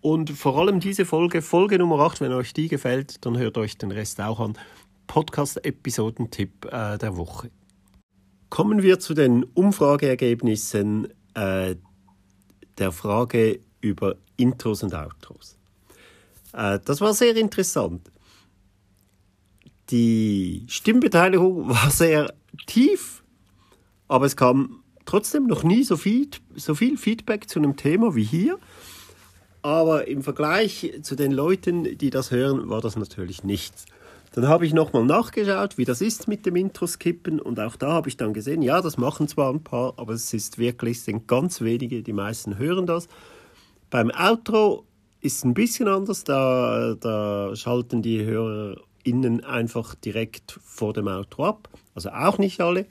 und 0.00 0.30
vor 0.30 0.58
allem 0.58 0.80
diese 0.80 1.06
Folge, 1.06 1.40
Folge 1.40 1.78
Nummer 1.78 2.00
8, 2.00 2.20
wenn 2.20 2.32
euch 2.32 2.52
die 2.52 2.68
gefällt, 2.68 3.24
dann 3.24 3.38
hört 3.38 3.56
euch 3.56 3.78
den 3.78 3.90
Rest 3.90 4.20
auch 4.20 4.38
an. 4.38 4.58
Podcast-Episodentipp 5.06 6.66
äh, 6.66 6.98
der 6.98 7.16
Woche. 7.16 7.50
Kommen 8.54 8.84
wir 8.84 9.00
zu 9.00 9.14
den 9.14 9.42
Umfrageergebnissen 9.42 11.08
äh, 11.34 11.74
der 12.78 12.92
Frage 12.92 13.58
über 13.80 14.14
Intros 14.36 14.84
und 14.84 14.94
Outros. 14.94 15.56
Äh, 16.52 16.78
das 16.84 17.00
war 17.00 17.14
sehr 17.14 17.34
interessant. 17.34 18.12
Die 19.90 20.66
Stimmbeteiligung 20.68 21.68
war 21.68 21.90
sehr 21.90 22.32
tief, 22.68 23.24
aber 24.06 24.26
es 24.26 24.36
kam 24.36 24.84
trotzdem 25.04 25.48
noch 25.48 25.64
nie 25.64 25.82
so 25.82 25.96
viel, 25.96 26.28
so 26.54 26.76
viel 26.76 26.96
Feedback 26.96 27.50
zu 27.50 27.58
einem 27.58 27.74
Thema 27.74 28.14
wie 28.14 28.22
hier. 28.22 28.60
Aber 29.62 30.06
im 30.06 30.22
Vergleich 30.22 31.00
zu 31.02 31.16
den 31.16 31.32
Leuten, 31.32 31.98
die 31.98 32.10
das 32.10 32.30
hören, 32.30 32.68
war 32.68 32.80
das 32.80 32.94
natürlich 32.94 33.42
nichts. 33.42 33.86
Dann 34.34 34.48
habe 34.48 34.66
ich 34.66 34.74
nochmal 34.74 35.04
nachgeschaut, 35.04 35.78
wie 35.78 35.84
das 35.84 36.00
ist 36.00 36.26
mit 36.26 36.44
dem 36.44 36.56
Intro-Skippen 36.56 37.38
und 37.38 37.60
auch 37.60 37.76
da 37.76 37.92
habe 37.92 38.08
ich 38.08 38.16
dann 38.16 38.34
gesehen, 38.34 38.62
ja, 38.62 38.82
das 38.82 38.98
machen 38.98 39.28
zwar 39.28 39.52
ein 39.52 39.62
paar, 39.62 39.94
aber 39.96 40.12
es 40.12 40.34
ist 40.34 40.58
wirklich, 40.58 41.02
sind 41.02 41.28
ganz 41.28 41.60
wenige, 41.60 42.02
die 42.02 42.12
meisten 42.12 42.58
hören 42.58 42.84
das. 42.84 43.06
Beim 43.90 44.10
Outro 44.10 44.86
ist 45.20 45.36
es 45.36 45.44
ein 45.44 45.54
bisschen 45.54 45.86
anders, 45.86 46.24
da, 46.24 46.96
da 46.98 47.54
schalten 47.54 48.02
die 48.02 48.24
HörerInnen 48.24 49.44
einfach 49.44 49.94
direkt 49.94 50.58
vor 50.64 50.92
dem 50.94 51.06
Outro 51.06 51.44
ab, 51.44 51.68
also 51.94 52.08
auch 52.08 52.38
nicht 52.38 52.60
alle, 52.60 52.86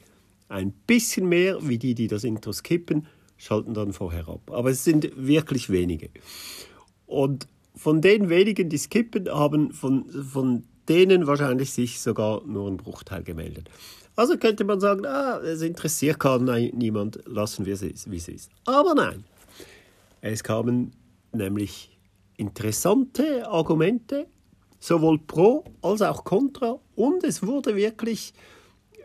ein 0.47 0.71
bisschen 0.87 1.27
mehr 1.27 1.57
wie 1.67 1.77
die, 1.77 1.93
die 1.93 2.07
das 2.07 2.23
Intro 2.23 2.53
skippen, 2.53 3.05
schalten 3.35 3.73
dann 3.73 3.91
vorher 3.91 4.29
ab. 4.29 4.49
Aber 4.49 4.69
es 4.69 4.85
sind 4.85 5.11
wirklich 5.17 5.69
wenige. 5.69 6.09
Und 7.05 7.49
von 7.75 7.99
den 7.99 8.29
wenigen, 8.29 8.69
die 8.69 8.77
skippen, 8.77 9.27
haben 9.27 9.73
von, 9.73 10.09
von 10.09 10.63
denen 10.89 11.27
wahrscheinlich 11.27 11.71
sich 11.71 11.99
sogar 11.99 12.43
nur 12.45 12.69
ein 12.69 12.77
Bruchteil 12.77 13.23
gemeldet. 13.23 13.69
Also 14.15 14.37
könnte 14.37 14.63
man 14.63 14.79
sagen, 14.79 15.05
ah, 15.05 15.39
es 15.39 15.61
interessiert 15.61 16.19
gar 16.19 16.39
niemand, 16.39 17.19
lassen 17.25 17.65
wir 17.65 17.73
es, 17.73 18.09
wie 18.09 18.17
es 18.17 18.27
ist. 18.27 18.51
Aber 18.65 18.93
nein, 18.93 19.23
es 20.21 20.43
kamen 20.43 20.91
nämlich 21.31 21.97
interessante 22.37 23.47
Argumente, 23.47 24.27
sowohl 24.79 25.17
pro 25.17 25.63
als 25.81 26.01
auch 26.01 26.23
contra, 26.23 26.79
und 26.95 27.23
es 27.23 27.45
wurde 27.45 27.75
wirklich, 27.75 28.33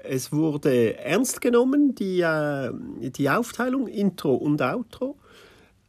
es 0.05 0.31
wurde 0.33 0.99
ernst 0.99 1.41
genommen, 1.41 1.95
die, 1.95 2.21
äh, 2.21 2.71
die 3.01 3.31
Aufteilung 3.31 3.87
Intro 3.87 4.35
und 4.35 4.61
Outro. 4.61 5.17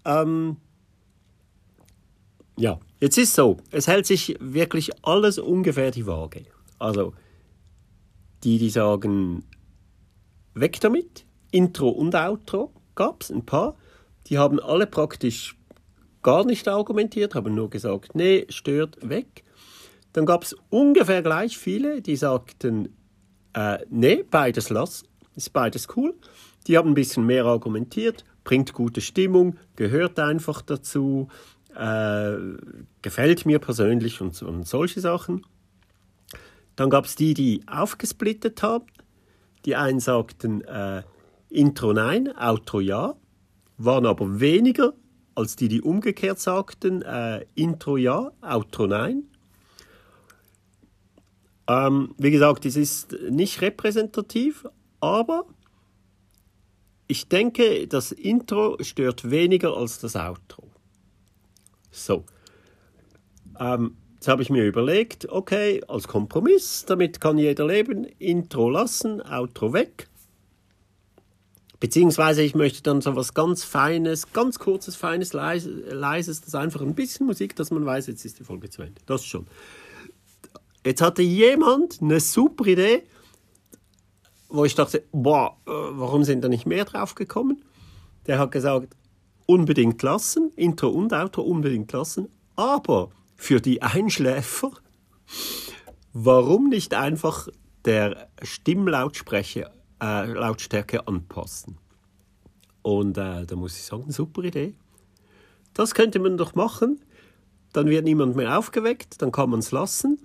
Ähm, 0.06 0.58
ja, 2.58 2.80
Jetzt 3.00 3.18
ist 3.18 3.34
so, 3.34 3.58
es 3.72 3.88
hält 3.88 4.06
sich 4.06 4.36
wirklich 4.40 4.92
alles 5.04 5.40
ungefähr 5.40 5.92
die 5.92 6.06
Waage. 6.06 6.46
Also 6.80 7.14
die, 8.44 8.58
die 8.58 8.70
sagen, 8.70 9.44
weg 10.54 10.80
damit, 10.82 11.26
Intro 11.52 11.90
und 11.90 12.16
Outro 12.16 12.74
gab 12.96 13.24
es 13.24 13.32
ein 13.32 13.46
paar, 13.46 13.78
die 14.28 14.38
haben 14.38 14.60
alle 14.60 14.86
praktisch 14.86 15.56
gar 16.22 16.46
nicht 16.46 16.68
argumentiert, 16.68 17.36
haben 17.36 17.56
nur 17.56 17.70
gesagt, 17.70 18.16
nee, 18.16 18.46
stört 18.50 18.98
weg. 19.08 19.44
Dann 20.14 20.26
gab 20.26 20.44
es 20.44 20.56
ungefähr 20.70 21.22
gleich 21.22 21.58
viele, 21.58 22.02
die 22.02 22.16
sagten, 22.16 22.96
äh, 23.54 23.80
nee, 23.90 24.24
beides 24.30 24.70
lass, 24.70 25.04
ist 25.36 25.54
beides 25.54 25.88
cool. 25.96 26.16
Die 26.68 26.78
haben 26.78 26.90
ein 26.90 26.96
bisschen 26.96 27.26
mehr 27.26 27.46
argumentiert, 27.46 28.26
bringt 28.44 28.74
gute 28.74 29.02
Stimmung, 29.02 29.56
gehört 29.76 30.20
einfach 30.20 30.62
dazu, 30.62 31.30
äh, 31.76 32.36
gefällt 33.02 33.46
mir 33.46 33.60
persönlich 33.60 34.22
und, 34.22 34.42
und 34.42 34.68
solche 34.68 35.02
Sachen. 35.02 35.46
Dann 36.76 36.90
gab 36.90 37.06
es 37.06 37.16
die, 37.16 37.34
die 37.34 37.62
aufgesplittet 37.68 38.64
haben. 38.64 38.86
Die 39.66 39.76
einen 39.76 40.00
sagten 40.00 40.62
äh, 40.62 41.04
Intro 41.50 41.94
nein, 41.94 42.30
Outro 42.38 42.80
ja, 42.80 43.16
waren 43.78 44.06
aber 44.06 44.40
weniger 44.40 44.94
als 45.36 45.56
die, 45.56 45.68
die 45.70 45.82
umgekehrt 45.82 46.40
sagten 46.40 47.02
äh, 47.02 47.46
Intro 47.56 47.98
ja, 47.98 48.32
Outro 48.42 48.88
nein. 48.88 49.24
Ähm, 51.68 52.14
wie 52.18 52.32
gesagt, 52.32 52.66
es 52.66 52.76
ist 52.76 53.16
nicht 53.30 53.62
repräsentativ, 53.62 54.66
aber 55.00 55.46
ich 57.08 57.28
denke, 57.30 57.88
das 57.88 58.12
Intro 58.12 58.78
stört 58.82 59.30
weniger 59.30 59.76
als 59.76 60.00
das 60.00 60.16
Outro. 60.16 60.69
So. 62.06 62.24
Ähm, 63.60 63.98
jetzt 64.16 64.28
habe 64.28 64.42
ich 64.42 64.50
mir 64.50 64.66
überlegt, 64.66 65.30
okay, 65.30 65.82
als 65.88 66.08
Kompromiss, 66.08 66.86
damit 66.86 67.20
kann 67.20 67.38
jeder 67.38 67.68
leben, 67.68 68.06
Intro 68.20 68.70
lassen, 68.70 69.22
Outro 69.22 69.74
weg. 69.74 70.08
Beziehungsweise 71.80 72.42
ich 72.42 72.56
möchte 72.56 72.84
dann 72.84 73.00
so 73.00 73.16
was 73.16 73.34
ganz 73.34 73.64
Feines, 73.64 74.34
ganz 74.34 74.60
kurzes, 74.60 74.98
feines, 74.98 75.32
leises, 75.32 76.42
das 76.42 76.56
einfach 76.56 76.82
ein 76.82 76.94
bisschen 76.94 77.26
Musik, 77.26 77.56
dass 77.56 77.72
man 77.72 77.86
weiß, 77.86 78.08
jetzt 78.08 78.26
ist 78.26 78.40
die 78.40 78.44
Folge 78.44 78.70
zu 78.70 78.82
Ende. 78.82 79.02
Das 79.06 79.24
schon. 79.24 79.48
Jetzt 80.86 81.02
hatte 81.02 81.22
jemand 81.22 82.02
eine 82.02 82.20
super 82.20 82.66
Idee, 82.66 83.04
wo 84.50 84.66
ich 84.66 84.76
dachte, 84.76 85.04
boah, 85.12 85.58
äh, 85.66 85.72
warum 85.72 86.24
sind 86.24 86.44
da 86.44 86.50
nicht 86.50 86.66
mehr 86.66 86.84
drauf 86.84 87.16
gekommen? 87.16 87.64
Der 88.28 88.40
hat 88.40 88.52
gesagt, 88.52 88.96
unbedingt 89.50 90.04
lassen, 90.04 90.52
Intro 90.56 90.90
und 90.90 91.12
Outro 91.12 91.42
unbedingt 91.42 91.92
lassen, 91.92 92.30
aber 92.56 93.10
für 93.36 93.60
die 93.60 93.82
Einschläfer, 93.82 94.70
warum 96.14 96.70
nicht 96.70 96.94
einfach 96.94 97.48
der 97.84 98.30
Stimmlautsprecher 98.44 99.72
äh, 100.00 100.98
anpassen. 101.04 101.80
Und 102.84 103.18
äh, 103.18 103.48
da 103.48 103.56
muss 103.56 103.76
ich 103.76 103.86
sagen, 103.86 104.12
super 104.12 104.44
Idee. 104.44 104.76
Das 105.74 105.96
könnte 105.96 106.20
man 106.20 106.38
doch 106.38 106.54
machen. 106.54 107.02
Dann 107.74 107.88
wird 107.88 108.06
niemand 108.06 108.36
mehr 108.36 108.56
aufgeweckt, 108.56 109.20
dann 109.20 109.32
kann 109.32 109.50
man 109.50 109.62
es 109.62 109.72
lassen. 109.72 110.20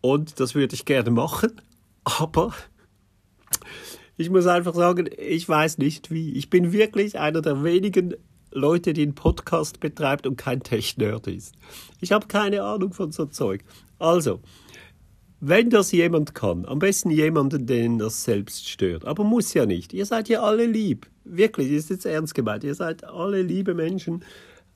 Und 0.00 0.40
das 0.40 0.54
würde 0.54 0.74
ich 0.74 0.86
gerne 0.86 1.10
machen. 1.10 1.60
Aber 2.04 2.54
ich 4.20 4.28
muss 4.28 4.46
einfach 4.46 4.74
sagen, 4.74 5.08
ich 5.16 5.48
weiß 5.48 5.78
nicht 5.78 6.10
wie. 6.10 6.32
Ich 6.32 6.50
bin 6.50 6.72
wirklich 6.72 7.18
einer 7.18 7.40
der 7.40 7.64
wenigen 7.64 8.14
Leute, 8.52 8.92
die 8.92 9.02
einen 9.02 9.14
Podcast 9.14 9.80
betreibt 9.80 10.26
und 10.26 10.36
kein 10.36 10.62
Tech-Nerd 10.62 11.26
ist. 11.26 11.54
Ich 12.00 12.12
habe 12.12 12.26
keine 12.26 12.62
Ahnung 12.62 12.92
von 12.92 13.12
so 13.12 13.24
Zeug. 13.24 13.64
Also, 13.98 14.40
wenn 15.40 15.70
das 15.70 15.90
jemand 15.92 16.34
kann, 16.34 16.66
am 16.66 16.80
besten 16.80 17.08
jemanden, 17.08 17.64
den 17.64 17.98
das 17.98 18.24
selbst 18.24 18.68
stört. 18.68 19.06
Aber 19.06 19.24
muss 19.24 19.54
ja 19.54 19.64
nicht. 19.64 19.94
Ihr 19.94 20.04
seid 20.04 20.28
ja 20.28 20.42
alle 20.42 20.66
lieb. 20.66 21.08
Wirklich, 21.24 21.70
ist 21.70 21.88
jetzt 21.88 22.04
ernst 22.04 22.34
gemeint. 22.34 22.62
Ihr 22.62 22.74
seid 22.74 23.04
alle 23.04 23.40
liebe 23.40 23.72
Menschen. 23.72 24.22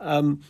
Ähm, 0.01 0.41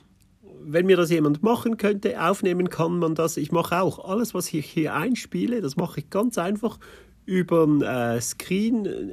wenn 0.63 0.87
mir 0.87 0.97
das 0.97 1.11
jemand 1.11 1.43
machen 1.43 1.79
könnte, 1.79 2.23
aufnehmen 2.23 2.71
kann 2.71 3.01
man 3.01 3.17
das. 3.17 3.39
Ich 3.39 3.51
mache 3.51 3.81
auch 3.81 4.09
alles, 4.09 4.35
was 4.35 4.55
ich 4.55 4.67
hier 4.67 4.95
einspiele, 4.95 5.61
das 5.61 5.75
mache 5.75 5.99
ich 5.99 6.11
ganz 6.11 6.39
einfach 6.39 6.79
über 7.27 7.65
ein 7.65 7.83
äh, 7.83 8.21
Screen, 8.21 8.87
äh, 8.87 9.11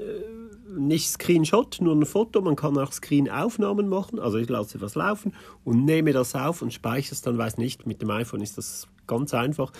nicht 0.78 1.10
Screenshot, 1.10 1.80
nur 1.82 1.96
ein 1.96 2.06
Foto. 2.06 2.42
Man 2.42 2.56
kann 2.56 2.78
auch 2.78 2.92
Screen-Aufnahmen 2.92 3.90
machen. 3.90 4.20
Also 4.20 4.38
ich 4.38 4.50
lasse 4.50 4.82
was 4.82 4.96
laufen 4.96 5.34
und 5.64 5.86
nehme 5.86 6.14
das 6.14 6.36
auf 6.36 6.62
und 6.62 6.74
speichere 6.74 7.14
es 7.14 7.22
dann. 7.22 7.38
Weiß 7.38 7.58
nicht, 7.58 7.86
mit 7.86 8.02
dem 8.02 8.10
iPhone 8.10 8.42
ist 8.42 8.58
das 8.58 8.88
ganz 9.08 9.34
einfach. 9.34 9.72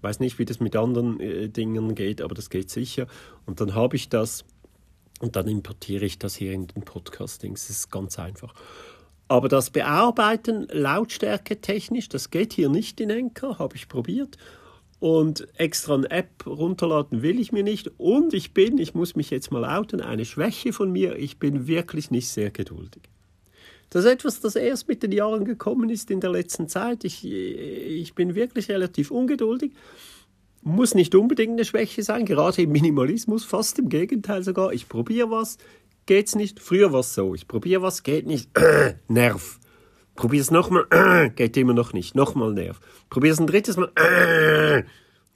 Weiß 0.00 0.20
nicht, 0.20 0.38
wie 0.38 0.44
das 0.44 0.60
mit 0.60 0.76
anderen 0.76 1.20
äh, 1.20 1.48
Dingen 1.48 1.94
geht, 1.94 2.22
aber 2.22 2.34
das 2.34 2.50
geht 2.50 2.70
sicher. 2.70 3.06
Und 3.46 3.60
dann 3.60 3.74
habe 3.74 3.96
ich 3.96 4.08
das 4.08 4.44
und 5.20 5.36
dann 5.36 5.48
importiere 5.48 6.04
ich 6.04 6.18
das 6.18 6.36
hier 6.36 6.52
in 6.52 6.68
den 6.68 6.82
Podcastings. 6.82 7.66
Das 7.66 7.76
ist 7.76 7.90
ganz 7.90 8.18
einfach. 8.18 8.54
Aber 9.26 9.48
das 9.48 9.70
Bearbeiten 9.70 10.66
Lautstärke 10.70 11.60
technisch, 11.60 12.08
das 12.08 12.30
geht 12.30 12.54
hier 12.54 12.68
nicht 12.70 13.00
in 13.00 13.10
Enker, 13.10 13.58
habe 13.58 13.76
ich 13.76 13.88
probiert. 13.88 14.38
Und 15.00 15.46
extra 15.56 15.94
eine 15.94 16.10
App 16.10 16.44
runterladen 16.44 17.22
will 17.22 17.38
ich 17.38 17.52
mir 17.52 17.62
nicht. 17.62 17.90
Und 17.98 18.34
ich 18.34 18.52
bin, 18.52 18.78
ich 18.78 18.94
muss 18.94 19.14
mich 19.14 19.30
jetzt 19.30 19.52
mal 19.52 19.64
outen, 19.64 20.00
eine 20.00 20.24
Schwäche 20.24 20.72
von 20.72 20.90
mir, 20.90 21.16
ich 21.16 21.38
bin 21.38 21.68
wirklich 21.68 22.10
nicht 22.10 22.28
sehr 22.28 22.50
geduldig. 22.50 23.02
Das 23.90 24.04
ist 24.04 24.10
etwas, 24.10 24.40
das 24.40 24.56
erst 24.56 24.88
mit 24.88 25.02
den 25.02 25.12
Jahren 25.12 25.44
gekommen 25.44 25.88
ist 25.88 26.10
in 26.10 26.20
der 26.20 26.30
letzten 26.30 26.68
Zeit. 26.68 27.04
Ich, 27.04 27.24
ich 27.24 28.14
bin 28.14 28.34
wirklich 28.34 28.68
relativ 28.68 29.10
ungeduldig. 29.10 29.72
Muss 30.62 30.94
nicht 30.94 31.14
unbedingt 31.14 31.52
eine 31.52 31.64
Schwäche 31.64 32.02
sein, 32.02 32.26
gerade 32.26 32.62
im 32.62 32.72
Minimalismus, 32.72 33.44
fast 33.44 33.78
im 33.78 33.88
Gegenteil 33.88 34.42
sogar. 34.42 34.72
Ich 34.72 34.88
probiere 34.88 35.30
was, 35.30 35.56
geht's 36.04 36.34
nicht. 36.34 36.60
Früher 36.60 36.92
war 36.92 37.00
es 37.00 37.14
so, 37.14 37.34
ich 37.34 37.48
probiere 37.48 37.80
was, 37.80 38.02
geht 38.02 38.26
nicht. 38.26 38.50
Nerv. 39.08 39.57
Probier 40.18 40.40
es 40.40 40.50
nochmal, 40.50 40.84
geht 41.36 41.56
immer 41.56 41.74
noch 41.74 41.92
nicht. 41.92 42.16
Nochmal 42.16 42.52
Nerv. 42.52 42.80
Probier 43.08 43.30
es 43.30 43.38
ein 43.38 43.46
drittes 43.46 43.76
Mal. 43.76 43.92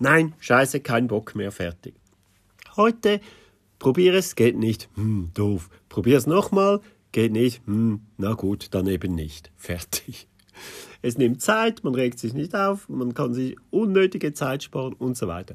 Nein, 0.01 0.35
scheiße, 0.41 0.81
kein 0.81 1.07
Bock 1.07 1.37
mehr, 1.37 1.53
fertig. 1.53 1.95
Heute 2.75 3.21
probiere 3.79 4.17
es, 4.17 4.35
geht 4.35 4.59
nicht. 4.59 4.89
Hm, 4.97 5.31
doof. 5.35 5.71
Probier 5.89 6.19
es 6.19 6.27
nochmal, 6.27 6.81
geht 7.13 7.31
nicht. 7.31 7.65
Hm, 7.65 8.01
na 8.17 8.33
gut, 8.33 8.75
dann 8.75 8.89
eben 8.89 9.15
nicht. 9.15 9.53
Fertig. 9.57 10.27
Es 11.01 11.17
nimmt 11.17 11.41
Zeit, 11.41 11.85
man 11.85 11.95
regt 11.95 12.19
sich 12.19 12.35
nicht 12.35 12.53
auf, 12.57 12.89
man 12.89 13.15
kann 13.15 13.35
sich 13.35 13.57
unnötige 13.71 14.33
Zeit 14.35 14.65
sparen 14.65 14.95
und 14.95 15.17
so 15.17 15.29
weiter. 15.29 15.55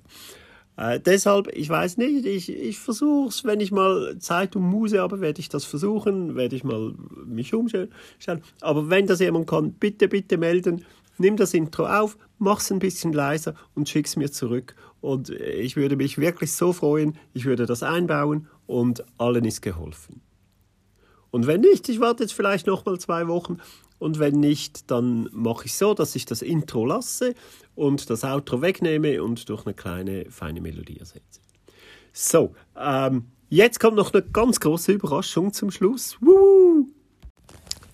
Äh, 0.78 1.00
deshalb, 1.00 1.48
ich 1.54 1.68
weiß 1.68 1.98
nicht, 1.98 2.26
ich, 2.26 2.50
ich 2.50 2.78
versuche 2.78 3.30
es, 3.30 3.44
wenn 3.44 3.60
ich 3.60 3.72
mal 3.72 4.18
Zeit 4.20 4.56
und 4.56 4.62
Muse 4.62 5.02
habe, 5.02 5.22
werde 5.22 5.40
ich 5.40 5.50
das 5.50 5.66
versuchen, 5.66 6.36
werde 6.36 6.56
ich 6.56 6.64
mal 6.64 6.94
mich 7.26 7.54
umstellen. 7.54 7.90
Aber 8.62 8.90
wenn 8.90 9.08
das 9.08 9.20
jemand 9.20 9.48
kann, 9.48 9.74
bitte, 9.74 10.08
bitte 10.08 10.38
melden. 10.38 10.86
Nimm 11.18 11.36
das 11.36 11.56
Intro 11.56 11.88
auf, 11.88 12.16
mach 12.38 12.60
es 12.60 12.72
ein 12.72 12.78
bisschen 12.78 13.12
leiser 13.12 13.56
und 13.74 13.90
schick 13.90 14.06
es 14.06 14.16
mir 14.16 14.32
zurück. 14.32 14.76
Und 15.02 15.32
ich 15.32 15.76
würde 15.76 15.96
mich 15.96 16.20
wirklich 16.20 16.54
so 16.54 16.74
freuen, 16.74 17.18
ich 17.34 17.46
würde 17.46 17.66
das 17.66 17.82
einbauen 17.82 18.48
und 18.68 19.04
allen 19.18 19.46
ist 19.46 19.64
geholfen. 19.64 20.22
Und 21.32 21.48
wenn 21.48 21.62
nicht, 21.62 21.90
ich 21.90 22.00
warte 22.00 22.24
jetzt 22.24 22.34
vielleicht 22.34 22.68
noch 22.68 22.86
mal 22.86 23.00
zwei 23.00 23.28
Wochen 23.28 23.58
und 24.00 24.20
wenn 24.20 24.40
nicht, 24.40 24.92
dann 24.92 25.30
mache 25.32 25.66
ich 25.66 25.76
so, 25.76 25.94
dass 25.94 26.16
ich 26.16 26.26
das 26.26 26.42
Intro 26.42 26.86
lasse 26.86 27.34
und 27.76 28.10
das 28.10 28.24
Outro 28.24 28.62
wegnehme 28.62 29.24
und 29.24 29.50
durch 29.50 29.66
eine 29.66 29.74
kleine, 29.74 30.30
feine 30.30 30.62
Melodie 30.62 31.00
ersetze. 31.00 31.42
So, 32.14 32.54
ähm, 32.80 33.26
jetzt 33.50 33.80
kommt 33.80 33.96
noch 33.96 34.14
eine 34.14 34.24
ganz 34.24 34.60
große 34.60 34.92
Überraschung 34.92 35.54
zum 35.54 35.72
Schluss. 35.72 36.18
Woo! 36.22 36.88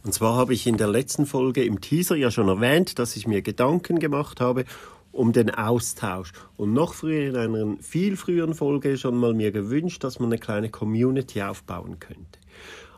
Und 0.04 0.13
zwar 0.13 0.36
habe 0.36 0.54
ich 0.54 0.68
in 0.68 0.78
der 0.78 0.89
letzten 0.89 1.26
Folge 1.26 1.63
im 1.63 1.80
Teaser 1.80 2.16
ja 2.16 2.30
schon 2.30 2.50
erwähnt, 2.50 3.00
dass 3.00 3.16
ich 3.16 3.26
mir 3.26 3.42
Gedanken 3.42 4.00
gemacht 4.00 4.42
habe 4.42 4.66
um 5.13 5.32
den 5.32 5.52
Austausch. 5.52 6.34
Und 6.58 6.74
noch 6.74 6.94
früher 6.94 7.30
in 7.30 7.38
einer 7.38 7.78
viel 7.80 8.18
früheren 8.18 8.54
Folge 8.54 8.98
schon 8.98 9.16
mal 9.16 9.34
mir 9.34 9.52
gewünscht, 9.52 10.04
dass 10.04 10.20
man 10.20 10.30
eine 10.30 10.39
kleine 10.39 10.70
Community 10.70 11.42
aufbauen 11.42 12.00
könnte. 12.00 12.39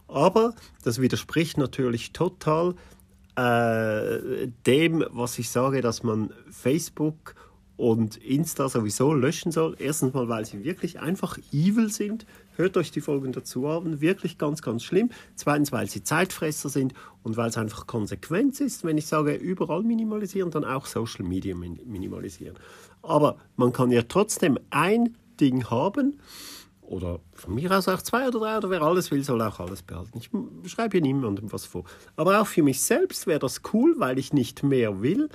Aber 0.07 0.55
das 0.83 1.01
widerspricht 1.01 1.57
natürlich 1.57 2.13
total 2.13 2.75
äh, 3.35 4.47
dem, 4.65 5.05
was 5.09 5.37
ich 5.39 5.49
sage, 5.49 5.81
dass 5.81 6.03
man 6.03 6.31
Facebook 6.49 7.35
und 7.77 8.17
Insta 8.17 8.69
sowieso 8.69 9.13
löschen 9.13 9.51
soll. 9.51 9.75
Erstens 9.79 10.13
mal, 10.13 10.29
weil 10.29 10.45
sie 10.45 10.63
wirklich 10.63 10.99
einfach 10.99 11.37
evil 11.51 11.89
sind. 11.89 12.25
Hört 12.55 12.77
euch 12.77 12.91
die 12.91 13.01
Folgen 13.01 13.33
dazu 13.33 13.67
an. 13.67 13.99
Wirklich 13.99 14.37
ganz, 14.37 14.61
ganz 14.61 14.83
schlimm. 14.83 15.09
Zweitens, 15.35 15.73
weil 15.73 15.89
sie 15.89 16.01
Zeitfresser 16.01 16.69
sind 16.69 16.93
und 17.23 17.35
weil 17.35 17.49
es 17.49 17.57
einfach 17.57 17.85
Konsequenz 17.85 18.61
ist. 18.61 18.85
Wenn 18.85 18.97
ich 18.97 19.07
sage, 19.07 19.33
überall 19.33 19.83
minimalisieren, 19.83 20.51
dann 20.51 20.63
auch 20.63 20.85
Social 20.85 21.25
Media 21.25 21.53
minimalisieren. 21.53 22.55
Aber 23.01 23.37
man 23.57 23.73
kann 23.73 23.91
ja 23.91 24.03
trotzdem 24.03 24.57
ein 24.69 25.15
Ding 25.39 25.69
haben 25.69 26.19
oder 26.87 27.19
von 27.33 27.55
mir 27.55 27.71
aus 27.71 27.87
auch 27.87 28.01
zwei 28.01 28.27
oder 28.27 28.39
drei 28.39 28.57
oder 28.57 28.69
wer 28.69 28.81
alles 28.81 29.11
will, 29.11 29.23
soll 29.23 29.41
auch 29.41 29.59
alles 29.59 29.81
behalten. 29.81 30.19
Ich 30.63 30.71
schreibe 30.71 30.93
hier 30.93 31.01
niemandem 31.01 31.51
was 31.51 31.65
vor. 31.65 31.83
Aber 32.15 32.41
auch 32.41 32.47
für 32.47 32.63
mich 32.63 32.81
selbst 32.81 33.27
wäre 33.27 33.39
das 33.39 33.61
cool, 33.73 33.95
weil 33.97 34.19
ich 34.19 34.33
nicht 34.33 34.63
mehr 34.63 35.01
will, 35.01 35.29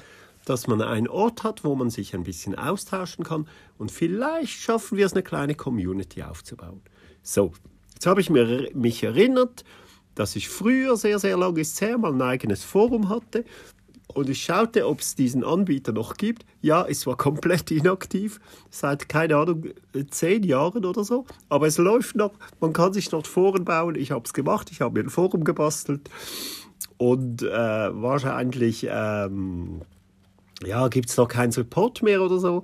dass 0.44 0.66
man 0.66 0.80
einen 0.80 1.08
Ort 1.08 1.42
hat, 1.42 1.64
wo 1.64 1.74
man 1.74 1.90
sich 1.90 2.14
ein 2.14 2.24
bisschen 2.24 2.56
austauschen 2.56 3.24
kann 3.24 3.46
und 3.78 3.90
vielleicht 3.90 4.52
schaffen 4.52 4.96
wir 4.96 5.06
es, 5.06 5.12
eine 5.12 5.22
kleine 5.22 5.54
Community 5.54 6.22
aufzubauen. 6.22 6.80
So, 7.22 7.52
jetzt 7.92 8.06
habe 8.06 8.20
ich 8.20 8.30
mir, 8.30 8.70
mich 8.74 9.02
erinnert, 9.02 9.64
dass 10.14 10.36
ich 10.36 10.48
früher, 10.48 10.96
sehr, 10.96 11.18
sehr 11.18 11.36
lange 11.36 11.60
ist 11.60 11.80
her, 11.80 11.98
mal 11.98 12.12
ein 12.12 12.22
eigenes 12.22 12.64
Forum 12.64 13.08
hatte, 13.08 13.44
und 14.14 14.28
ich 14.28 14.42
schaute, 14.42 14.86
ob 14.86 15.00
es 15.00 15.14
diesen 15.14 15.44
Anbieter 15.44 15.92
noch 15.92 16.16
gibt. 16.16 16.44
Ja, 16.60 16.86
es 16.86 17.06
war 17.06 17.16
komplett 17.16 17.70
inaktiv, 17.70 18.40
seit, 18.70 19.08
keine 19.08 19.36
Ahnung, 19.36 19.66
zehn 20.10 20.42
Jahren 20.42 20.84
oder 20.84 21.04
so. 21.04 21.24
Aber 21.48 21.66
es 21.66 21.78
läuft 21.78 22.16
noch, 22.16 22.32
man 22.60 22.72
kann 22.72 22.92
sich 22.92 23.08
dort 23.08 23.26
Foren 23.26 23.64
bauen. 23.64 23.94
Ich 23.94 24.10
habe 24.10 24.24
es 24.24 24.32
gemacht, 24.32 24.70
ich 24.70 24.80
habe 24.80 24.98
mir 24.98 25.06
ein 25.06 25.10
Forum 25.10 25.44
gebastelt. 25.44 26.10
Und 26.98 27.42
äh, 27.42 27.48
wahrscheinlich 27.48 28.86
ähm, 28.90 29.82
ja, 30.64 30.88
gibt 30.88 31.08
es 31.08 31.16
noch 31.16 31.28
keinen 31.28 31.52
Support 31.52 32.02
mehr 32.02 32.22
oder 32.22 32.38
so. 32.38 32.62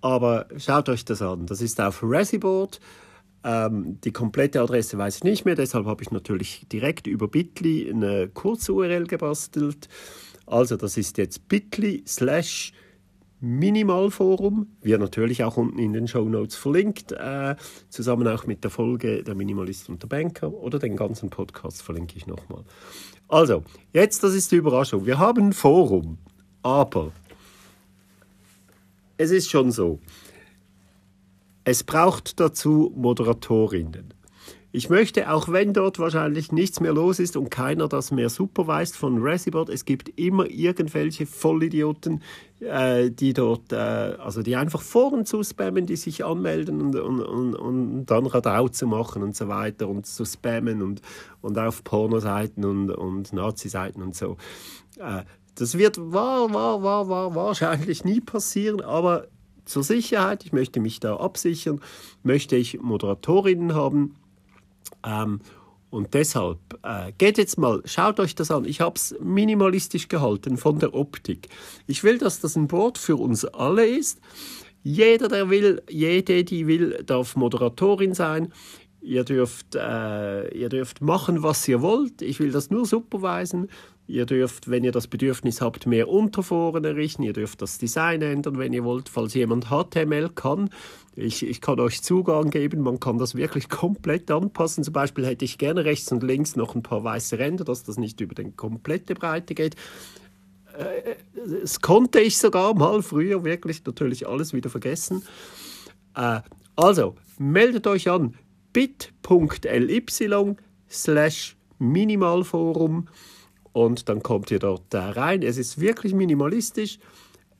Aber 0.00 0.46
schaut 0.56 0.88
euch 0.88 1.04
das 1.04 1.20
an. 1.20 1.46
Das 1.46 1.60
ist 1.60 1.80
auf 1.80 2.02
Resiboard. 2.02 2.80
Ähm, 3.42 3.98
die 4.02 4.12
komplette 4.12 4.60
Adresse 4.60 4.98
weiß 4.98 5.16
ich 5.16 5.24
nicht 5.24 5.44
mehr, 5.44 5.54
deshalb 5.54 5.86
habe 5.86 6.02
ich 6.02 6.10
natürlich 6.10 6.66
direkt 6.70 7.06
über 7.06 7.26
Bitly 7.26 7.90
eine 7.90 8.28
Kurz-URL 8.28 9.06
gebastelt. 9.06 9.88
Also 10.50 10.76
das 10.76 10.96
ist 10.96 11.16
jetzt 11.16 11.46
bit.ly 11.48 12.02
slash 12.08 12.72
Minimalforum, 13.38 14.66
wird 14.82 15.00
natürlich 15.00 15.44
auch 15.44 15.56
unten 15.56 15.78
in 15.78 15.92
den 15.92 16.08
Show 16.08 16.28
Notes 16.28 16.56
verlinkt, 16.56 17.12
äh, 17.12 17.54
zusammen 17.88 18.26
auch 18.28 18.46
mit 18.46 18.64
der 18.64 18.70
Folge 18.70 19.22
Der 19.22 19.34
Minimalist 19.34 19.88
und 19.88 20.02
der 20.02 20.08
Banker 20.08 20.52
oder 20.52 20.78
den 20.78 20.96
ganzen 20.96 21.30
Podcast 21.30 21.82
verlinke 21.82 22.16
ich 22.16 22.26
nochmal. 22.26 22.64
Also, 23.28 23.62
jetzt, 23.92 24.24
das 24.24 24.34
ist 24.34 24.50
die 24.50 24.56
Überraschung. 24.56 25.06
Wir 25.06 25.18
haben 25.18 25.46
ein 25.48 25.52
Forum, 25.52 26.18
aber 26.62 27.12
es 29.16 29.30
ist 29.30 29.48
schon 29.48 29.70
so, 29.70 30.00
es 31.62 31.84
braucht 31.84 32.40
dazu 32.40 32.92
Moderatorinnen. 32.96 34.12
Ich 34.72 34.88
möchte, 34.88 35.30
auch 35.30 35.48
wenn 35.48 35.72
dort 35.72 35.98
wahrscheinlich 35.98 36.52
nichts 36.52 36.78
mehr 36.78 36.92
los 36.92 37.18
ist 37.18 37.36
und 37.36 37.50
keiner 37.50 37.88
das 37.88 38.12
mehr 38.12 38.28
superweist 38.28 38.96
von 38.96 39.20
Resibot, 39.20 39.68
es 39.68 39.84
gibt 39.84 40.18
immer 40.18 40.48
irgendwelche 40.48 41.26
Vollidioten, 41.26 42.22
äh, 42.60 43.10
die 43.10 43.32
dort, 43.32 43.72
äh, 43.72 43.76
also 43.76 44.42
die 44.42 44.54
einfach 44.54 44.80
Foren 44.80 45.26
zu 45.26 45.42
spammen, 45.42 45.86
die 45.86 45.96
sich 45.96 46.24
anmelden 46.24 46.80
und, 46.80 46.96
und, 46.96 47.20
und, 47.20 47.54
und 47.56 48.06
dann 48.06 48.26
Radau 48.26 48.68
zu 48.68 48.86
machen 48.86 49.24
und 49.24 49.34
so 49.34 49.48
weiter 49.48 49.88
und 49.88 50.06
zu 50.06 50.24
spammen 50.24 50.82
und, 50.82 51.02
und 51.40 51.58
auf 51.58 51.82
Pornoseiten 51.82 52.64
und, 52.64 52.90
und 52.90 53.32
Nazi-Seiten 53.32 54.02
und 54.02 54.14
so. 54.14 54.36
Äh, 54.98 55.24
das 55.56 55.76
wird 55.76 55.98
war, 55.98 56.54
war, 56.54 56.82
war, 56.82 57.08
war 57.08 57.34
wahrscheinlich 57.34 58.04
nie 58.04 58.20
passieren, 58.20 58.80
aber 58.80 59.26
zur 59.64 59.82
Sicherheit, 59.82 60.44
ich 60.44 60.52
möchte 60.52 60.80
mich 60.80 61.00
da 61.00 61.16
absichern, 61.16 61.80
möchte 62.22 62.56
ich 62.56 62.80
Moderatorinnen 62.80 63.74
haben. 63.74 64.16
Ähm, 65.04 65.40
und 65.90 66.14
deshalb 66.14 66.58
äh, 66.84 67.12
geht 67.18 67.36
jetzt 67.36 67.58
mal, 67.58 67.82
schaut 67.84 68.20
euch 68.20 68.36
das 68.36 68.50
an. 68.52 68.64
Ich 68.64 68.80
habe 68.80 68.94
es 68.94 69.14
minimalistisch 69.20 70.06
gehalten 70.08 70.56
von 70.56 70.78
der 70.78 70.94
Optik. 70.94 71.48
Ich 71.86 72.04
will, 72.04 72.18
dass 72.18 72.40
das 72.40 72.56
ein 72.56 72.68
Board 72.68 72.96
für 72.96 73.16
uns 73.16 73.44
alle 73.44 73.86
ist. 73.86 74.20
Jeder, 74.82 75.28
der 75.28 75.50
will, 75.50 75.82
jede, 75.90 76.44
die 76.44 76.66
will, 76.66 77.02
darf 77.04 77.34
Moderatorin 77.34 78.14
sein. 78.14 78.52
Ihr 79.02 79.24
dürft, 79.24 79.74
äh, 79.74 80.48
ihr 80.56 80.68
dürft 80.68 81.00
machen, 81.00 81.42
was 81.42 81.66
ihr 81.66 81.82
wollt. 81.82 82.22
Ich 82.22 82.38
will 82.38 82.52
das 82.52 82.70
nur 82.70 82.86
supervisen. 82.86 83.68
Ihr 84.10 84.26
dürft, 84.26 84.68
wenn 84.68 84.82
ihr 84.82 84.90
das 84.90 85.06
Bedürfnis 85.06 85.60
habt, 85.60 85.86
mehr 85.86 86.08
Unterforen 86.08 86.84
errichten. 86.84 87.22
Ihr 87.22 87.32
dürft 87.32 87.62
das 87.62 87.78
Design 87.78 88.22
ändern, 88.22 88.58
wenn 88.58 88.72
ihr 88.72 88.82
wollt. 88.82 89.08
Falls 89.08 89.34
jemand 89.34 89.66
HTML 89.66 90.30
kann, 90.34 90.68
ich, 91.14 91.46
ich 91.46 91.60
kann 91.60 91.78
euch 91.78 92.02
Zugang 92.02 92.50
geben. 92.50 92.80
Man 92.80 92.98
kann 92.98 93.18
das 93.18 93.36
wirklich 93.36 93.68
komplett 93.68 94.28
anpassen. 94.32 94.82
Zum 94.82 94.92
Beispiel 94.92 95.24
hätte 95.24 95.44
ich 95.44 95.58
gerne 95.58 95.84
rechts 95.84 96.10
und 96.10 96.24
links 96.24 96.56
noch 96.56 96.74
ein 96.74 96.82
paar 96.82 97.04
weiße 97.04 97.38
Ränder, 97.38 97.62
dass 97.62 97.84
das 97.84 97.98
nicht 97.98 98.20
über 98.20 98.34
die 98.34 98.50
komplette 98.50 99.14
Breite 99.14 99.54
geht. 99.54 99.76
Äh, 100.76 101.14
das 101.60 101.80
konnte 101.80 102.18
ich 102.20 102.36
sogar 102.36 102.74
mal 102.74 103.02
früher 103.02 103.44
wirklich 103.44 103.84
natürlich 103.84 104.26
alles 104.26 104.52
wieder 104.52 104.70
vergessen. 104.70 105.22
Äh, 106.16 106.40
also, 106.74 107.14
meldet 107.38 107.86
euch 107.86 108.10
an 108.10 108.34
bit.ly 108.72 110.04
slash 110.88 111.56
Minimalforum 111.78 113.06
und 113.72 114.08
dann 114.08 114.22
kommt 114.22 114.50
ihr 114.50 114.58
dort 114.58 114.94
rein. 114.94 115.42
Es 115.42 115.56
ist 115.56 115.80
wirklich 115.80 116.14
minimalistisch. 116.14 116.98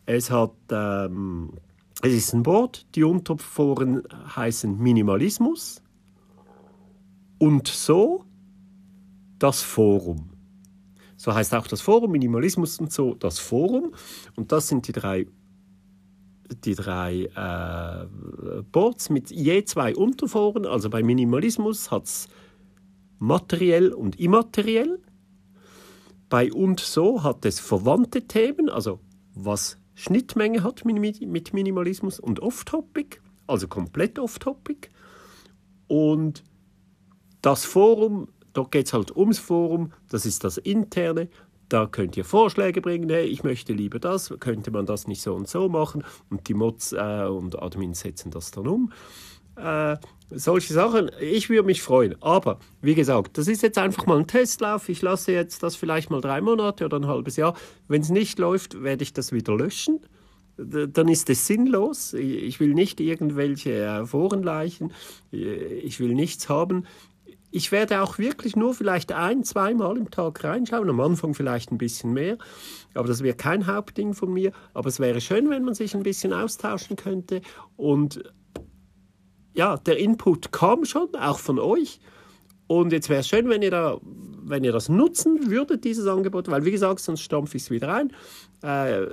Es 0.06 0.30
hat 0.30 0.52
ähm, 0.70 1.52
es 2.02 2.12
ist 2.12 2.32
ein 2.32 2.42
Board. 2.42 2.86
Die 2.94 3.04
Unterforen 3.04 4.02
heißen 4.34 4.78
Minimalismus 4.78 5.82
und 7.38 7.68
so 7.68 8.24
das 9.38 9.62
Forum. 9.62 10.30
So 11.16 11.34
heißt 11.34 11.54
auch 11.54 11.66
das 11.66 11.82
Forum 11.82 12.12
Minimalismus 12.12 12.78
und 12.80 12.92
so 12.92 13.14
das 13.14 13.38
Forum 13.38 13.92
und 14.36 14.52
das 14.52 14.68
sind 14.68 14.88
die 14.88 14.92
drei 14.92 15.26
die 16.64 16.74
drei 16.74 17.26
äh, 17.36 18.62
Boards 18.72 19.10
mit 19.10 19.30
je 19.30 19.64
zwei 19.64 19.94
Unterforen. 19.94 20.66
Also 20.66 20.90
bei 20.90 21.02
Minimalismus 21.02 21.90
hat 21.90 22.04
es 22.04 22.28
materiell 23.18 23.92
und 23.92 24.18
immateriell. 24.18 24.98
Bei 26.30 26.50
und 26.52 26.78
so 26.78 27.24
hat 27.24 27.44
es 27.44 27.58
verwandte 27.58 28.22
Themen, 28.22 28.70
also 28.70 29.00
was 29.34 29.78
Schnittmenge 29.96 30.62
hat 30.62 30.84
mit 30.84 31.52
Minimalismus 31.52 32.20
und 32.20 32.40
Off-Topic, 32.40 33.18
also 33.48 33.66
komplett 33.66 34.18
Off-Topic. 34.18 34.88
Und 35.88 36.44
das 37.42 37.64
Forum, 37.64 38.28
da 38.52 38.62
geht 38.62 38.86
es 38.86 38.92
halt 38.92 39.14
ums 39.14 39.40
Forum, 39.40 39.92
das 40.08 40.24
ist 40.24 40.44
das 40.44 40.56
interne. 40.56 41.28
Da 41.68 41.86
könnt 41.86 42.16
ihr 42.16 42.24
Vorschläge 42.24 42.80
bringen, 42.80 43.10
hey, 43.10 43.26
ich 43.26 43.42
möchte 43.42 43.72
lieber 43.72 43.98
das, 43.98 44.32
könnte 44.38 44.70
man 44.70 44.86
das 44.86 45.08
nicht 45.08 45.22
so 45.22 45.34
und 45.34 45.48
so 45.48 45.68
machen. 45.68 46.04
Und 46.30 46.48
die 46.48 46.54
Mods 46.54 46.92
äh, 46.92 47.26
und 47.28 47.60
Admins 47.60 48.00
setzen 48.00 48.30
das 48.30 48.52
dann 48.52 48.68
um. 48.68 48.92
Äh, 49.60 49.98
solche 50.30 50.72
Sachen, 50.72 51.10
ich 51.20 51.50
würde 51.50 51.66
mich 51.66 51.82
freuen. 51.82 52.14
Aber 52.22 52.60
wie 52.82 52.94
gesagt, 52.94 53.36
das 53.36 53.48
ist 53.48 53.62
jetzt 53.62 53.78
einfach 53.78 54.06
mal 54.06 54.18
ein 54.18 54.26
Testlauf. 54.26 54.88
Ich 54.88 55.02
lasse 55.02 55.32
jetzt 55.32 55.62
das 55.62 55.76
vielleicht 55.76 56.10
mal 56.10 56.20
drei 56.20 56.40
Monate 56.40 56.84
oder 56.84 56.98
ein 56.98 57.06
halbes 57.06 57.36
Jahr. 57.36 57.56
Wenn 57.88 58.02
es 58.02 58.10
nicht 58.10 58.38
läuft, 58.38 58.82
werde 58.82 59.02
ich 59.02 59.12
das 59.12 59.32
wieder 59.32 59.56
löschen. 59.56 60.00
Dann 60.56 61.08
ist 61.08 61.30
es 61.30 61.46
sinnlos. 61.46 62.12
Ich 62.12 62.60
will 62.60 62.74
nicht 62.74 63.00
irgendwelche 63.00 63.72
äh, 63.72 64.06
Forenleichen. 64.06 64.92
Ich 65.30 66.00
will 66.00 66.14
nichts 66.14 66.48
haben. 66.48 66.86
Ich 67.52 67.72
werde 67.72 68.02
auch 68.02 68.18
wirklich 68.18 68.54
nur 68.54 68.74
vielleicht 68.74 69.10
ein, 69.10 69.42
zweimal 69.42 69.96
im 69.96 70.10
Tag 70.10 70.44
reinschauen. 70.44 70.88
Am 70.88 71.00
Anfang 71.00 71.34
vielleicht 71.34 71.72
ein 71.72 71.78
bisschen 71.78 72.12
mehr. 72.12 72.38
Aber 72.94 73.08
das 73.08 73.22
wäre 73.22 73.36
kein 73.36 73.66
Hauptding 73.66 74.14
von 74.14 74.32
mir. 74.32 74.52
Aber 74.74 74.88
es 74.88 75.00
wäre 75.00 75.20
schön, 75.20 75.50
wenn 75.50 75.64
man 75.64 75.74
sich 75.74 75.94
ein 75.96 76.04
bisschen 76.04 76.32
austauschen 76.32 76.94
könnte. 76.94 77.40
Und 77.76 78.22
ja, 79.54 79.76
der 79.76 79.98
Input 79.98 80.52
kam 80.52 80.84
schon, 80.84 81.14
auch 81.14 81.38
von 81.38 81.58
euch. 81.58 82.00
Und 82.66 82.92
jetzt 82.92 83.08
wäre 83.08 83.20
es 83.20 83.28
schön, 83.28 83.48
wenn 83.48 83.62
ihr, 83.62 83.72
da, 83.72 83.98
wenn 84.42 84.62
ihr 84.62 84.72
das 84.72 84.88
nutzen 84.88 85.50
würdet, 85.50 85.84
dieses 85.84 86.06
Angebot, 86.06 86.48
weil 86.48 86.64
wie 86.64 86.70
gesagt, 86.70 87.00
sonst 87.00 87.20
stampfe 87.20 87.56
ich 87.56 87.64
es 87.64 87.70
wieder 87.70 87.92
ein, 87.92 88.12
äh, 88.62 89.06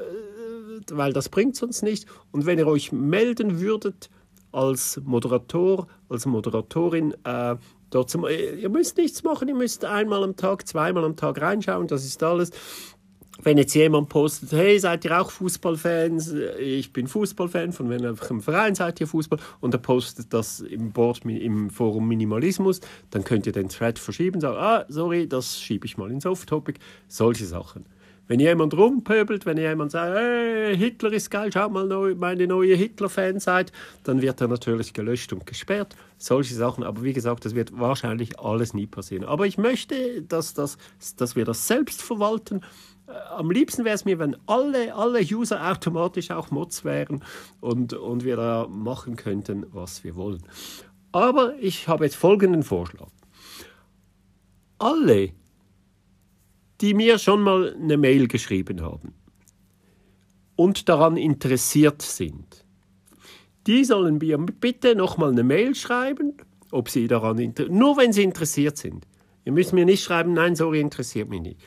weil 0.92 1.12
das 1.12 1.30
bringt 1.30 1.56
sonst 1.56 1.82
nicht. 1.82 2.06
Und 2.32 2.46
wenn 2.46 2.60
ihr 2.60 2.68
euch 2.68 2.92
melden 2.92 3.60
würdet 3.60 4.12
als 4.52 5.02
Moderator, 5.04 5.88
als 6.08 6.26
Moderatorin, 6.26 7.16
äh, 7.24 7.56
dort 7.90 8.10
zum, 8.10 8.28
ihr 8.28 8.70
müsst 8.70 8.98
nichts 8.98 9.24
machen, 9.24 9.48
ihr 9.48 9.56
müsst 9.56 9.86
einmal 9.86 10.24
am 10.24 10.36
Tag, 10.36 10.68
zweimal 10.68 11.04
am 11.04 11.16
Tag 11.16 11.42
reinschauen, 11.42 11.88
das 11.88 12.06
ist 12.06 12.22
alles 12.22 12.52
wenn 13.44 13.58
jetzt 13.58 13.74
jemand 13.74 14.10
postet, 14.10 14.52
hey, 14.52 14.80
seid 14.80 15.06
ihr 15.06 15.20
auch 15.20 15.32
Fußballfans? 15.32 16.34
Ich 16.60 16.92
bin 16.94 17.08
Fußballfan, 17.08 17.72
von 17.72 17.90
welchem 17.90 18.42
Verein 18.42 18.76
seid 18.76 19.00
ihr 19.02 19.08
Fußball? 19.08 19.40
Und 19.60 19.74
er 19.74 19.80
postet 19.80 20.34
das 20.34 20.60
im 20.60 20.92
Board, 20.92 21.26
im 21.26 21.70
Forum 21.70 22.08
Minimalismus, 22.08 22.82
dann 23.12 23.24
könnt 23.24 23.46
ihr 23.46 23.54
den 23.54 23.70
Thread 23.70 24.00
verschieben, 24.00 24.42
sagen, 24.42 24.58
ah, 24.58 24.86
sorry, 24.88 25.28
das 25.28 25.60
schiebe 25.60 25.86
ich 25.86 25.98
mal 25.98 26.12
ins 26.12 26.26
Off-Topic, 26.26 26.80
solche 27.08 27.46
Sachen. 27.46 27.86
Wenn 28.28 28.42
jemand 28.42 28.76
rumpöbelt, 28.76 29.46
wenn 29.46 29.58
jemand 29.58 29.92
sagt, 29.92 30.18
hey, 30.18 30.76
Hitler 30.76 31.14
ist 31.14 31.32
geil, 31.32 31.50
schaut 31.52 31.72
mal 31.72 31.88
meine 32.16 32.46
neue 32.46 32.76
Hitler-Fan 32.76 33.40
seid, 33.40 33.72
dann 34.04 34.22
wird 34.22 34.42
er 34.42 34.50
natürlich 34.50 34.94
gelöscht 34.94 35.32
und 35.32 35.46
gesperrt. 35.46 35.96
Solche 36.18 36.54
Sachen. 36.54 36.84
Aber 36.84 37.04
wie 37.04 37.14
gesagt, 37.14 37.46
das 37.46 37.56
wird 37.56 37.80
wahrscheinlich 37.80 38.38
alles 38.38 38.74
nie 38.74 38.86
passieren. 38.86 39.24
Aber 39.24 39.48
ich 39.48 39.58
möchte, 39.58 40.24
dass, 40.24 40.54
das, 40.54 40.78
dass 41.16 41.38
wir 41.38 41.46
das 41.46 41.68
selbst 41.68 42.02
verwalten 42.02 42.58
äh, 42.58 42.97
am 43.08 43.52
liebsten 43.52 43.86
wäre 43.86 43.96
es 43.96 44.06
mir, 44.06 44.20
wenn 44.20 44.36
alle, 44.48 44.94
alle 44.94 45.22
User 45.22 45.72
automatisch 45.72 46.32
auch 46.32 46.52
Mods 46.52 46.84
wären 46.84 47.24
und, 47.62 47.94
und 47.94 48.24
wir 48.24 48.36
da 48.36 48.68
machen 48.70 49.16
könnten, 49.16 49.66
was 49.72 50.04
wir 50.04 50.16
wollen. 50.16 50.44
Aber 51.12 51.56
ich 51.60 51.88
habe 51.88 52.04
jetzt 52.06 52.16
folgenden 52.16 52.64
Vorschlag. 52.64 53.08
Alle, 54.78 55.32
die 56.82 56.94
mir 56.94 57.18
schon 57.18 57.42
mal 57.42 57.74
eine 57.74 57.98
Mail 57.98 58.28
geschrieben 58.28 58.82
haben 58.82 59.14
und 60.56 60.90
daran 60.90 61.18
interessiert 61.18 62.02
sind, 62.02 62.66
die 63.66 63.84
sollen 63.84 64.18
mir 64.18 64.38
bitte 64.38 64.96
nochmal 64.96 65.32
eine 65.32 65.44
Mail 65.44 65.76
schreiben, 65.76 66.34
ob 66.72 66.90
sie 66.90 67.08
daran 67.08 67.40
interessiert 67.40 67.76
Nur 67.76 67.98
wenn 67.98 68.14
sie 68.14 68.24
interessiert 68.24 68.78
sind. 68.78 69.08
Ihr 69.46 69.54
müsst 69.54 69.74
mir 69.74 69.86
nicht 69.86 70.04
schreiben, 70.04 70.34
nein, 70.34 70.56
sorry, 70.56 70.82
interessiert 70.82 71.30
mich 71.30 71.42
nicht. 71.42 71.62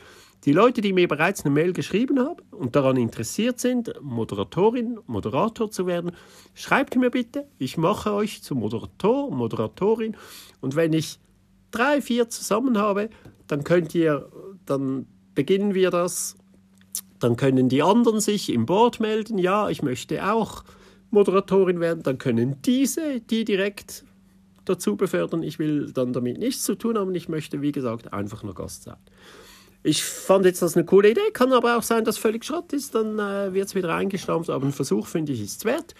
Die 0.44 0.53
Leute, 0.53 0.81
die 0.81 0.94
mir 0.94 1.07
bereits 1.07 1.44
eine 1.44 1.53
Mail 1.53 1.74
geschrieben 1.74 2.18
haben 2.18 2.40
und 2.50 2.74
daran 2.74 2.96
interessiert 2.96 3.61
sind, 3.61 3.92
Moderatorin, 4.00 4.98
Moderator 5.07 5.70
zu 5.70 5.87
werden, 5.87 6.12
schreibt 6.55 6.96
mir 6.96 7.11
bitte. 7.11 7.46
Ich 7.59 7.76
mache 7.76 8.12
euch 8.14 8.42
zum 8.42 8.61
Moderator, 8.61 9.31
Moderatorin. 9.31 10.16
Und 10.62 10.76
wenn 10.76 10.94
ich 10.94 11.20
drei, 11.70 12.00
vier 12.00 12.31
zusammen 12.31 12.79
habe, 12.79 13.11
dann 13.48 13.64
könnt 13.64 13.94
ihr, 13.94 14.31
dann 14.64 15.07
beginnen 15.35 15.74
wir 15.74 15.90
das. 15.90 16.37
Dann 17.18 17.37
können 17.37 17.68
die 17.68 17.83
anderen 17.83 18.20
sich 18.20 18.50
im 18.50 18.64
Board 18.64 18.98
melden. 18.98 19.37
Ja, 19.37 19.68
ich 19.68 19.83
möchte 19.83 20.33
auch 20.33 20.64
Moderatorin 21.11 21.81
werden. 21.81 22.03
Dann 22.03 22.16
können 22.16 22.62
diese, 22.62 23.20
die 23.20 23.44
direkt 23.44 24.05
dazu 24.64 24.96
befördern. 24.96 25.42
Ich 25.42 25.59
will 25.59 25.92
dann 25.92 26.14
damit 26.14 26.38
nichts 26.38 26.64
zu 26.64 26.76
tun 26.76 26.96
haben. 26.96 27.14
Ich 27.14 27.29
möchte, 27.29 27.61
wie 27.61 27.72
gesagt, 27.72 28.14
einfach 28.14 28.42
nur 28.42 28.55
Gast 28.55 28.85
sein. 28.85 28.96
Ich 29.83 30.03
fand 30.03 30.45
jetzt 30.45 30.61
das 30.61 30.77
eine 30.77 30.85
coole 30.85 31.11
Idee, 31.11 31.31
kann 31.33 31.53
aber 31.53 31.77
auch 31.77 31.83
sein, 31.83 32.05
dass 32.05 32.19
völlig 32.19 32.45
Schrott 32.45 32.73
ist, 32.73 32.95
dann 32.95 33.19
äh, 33.19 33.55
wird 33.55 33.69
es 33.69 33.75
wieder 33.75 33.95
eingestampft, 33.95 34.51
aber 34.51 34.66
ein 34.66 34.73
Versuch 34.73 35.07
finde 35.07 35.33
ich 35.33 35.40
ist 35.40 35.59
es 35.59 35.64
wert. 35.64 35.95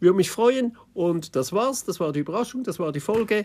Würde 0.00 0.16
mich 0.16 0.30
freuen 0.30 0.76
und 0.94 1.36
das 1.36 1.52
war's, 1.52 1.84
das 1.84 2.00
war 2.00 2.12
die 2.12 2.20
Überraschung, 2.20 2.64
das 2.64 2.78
war 2.78 2.90
die 2.90 3.00
Folge. 3.00 3.44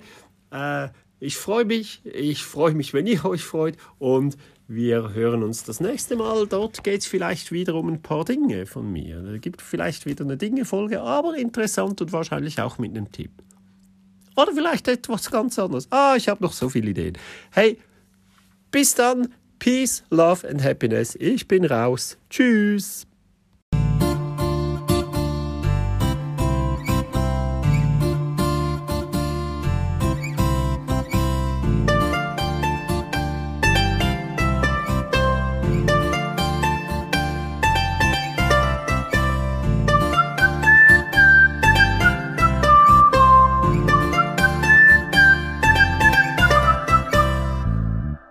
Äh, 0.51 0.89
ich 1.19 1.37
freue 1.37 1.65
mich, 1.65 2.01
ich 2.05 2.43
freue 2.43 2.73
mich, 2.73 2.93
wenn 2.93 3.05
ihr 3.07 3.25
euch 3.25 3.43
freut 3.43 3.77
und 3.99 4.37
wir 4.67 5.13
hören 5.13 5.43
uns 5.43 5.63
das 5.63 5.79
nächste 5.79 6.15
Mal. 6.15 6.47
Dort 6.47 6.83
geht 6.83 7.01
es 7.01 7.07
vielleicht 7.07 7.51
wieder 7.51 7.75
um 7.75 7.87
ein 7.87 8.01
paar 8.01 8.25
Dinge 8.25 8.65
von 8.65 8.91
mir. 8.91 9.23
Es 9.25 9.41
gibt 9.41 9.61
vielleicht 9.61 10.05
wieder 10.07 10.23
eine 10.23 10.37
Dinge-Folge, 10.37 11.01
aber 11.01 11.37
interessant 11.37 12.01
und 12.01 12.11
wahrscheinlich 12.11 12.59
auch 12.59 12.79
mit 12.79 12.91
einem 12.91 13.11
Tipp. 13.11 13.31
Oder 14.35 14.53
vielleicht 14.53 14.87
etwas 14.87 15.29
ganz 15.29 15.57
anderes. 15.59 15.87
Ah, 15.91 16.15
ich 16.17 16.27
habe 16.27 16.43
noch 16.43 16.53
so 16.53 16.69
viele 16.69 16.89
Ideen. 16.89 17.17
Hey, 17.51 17.77
bis 18.71 18.95
dann. 18.95 19.33
Peace, 19.65 20.03
Love 20.11 20.47
and 20.47 20.63
Happiness. 20.63 21.17
Ich 21.19 21.47
bin 21.47 21.65
raus. 21.65 22.19
Tschüss. 22.29 23.07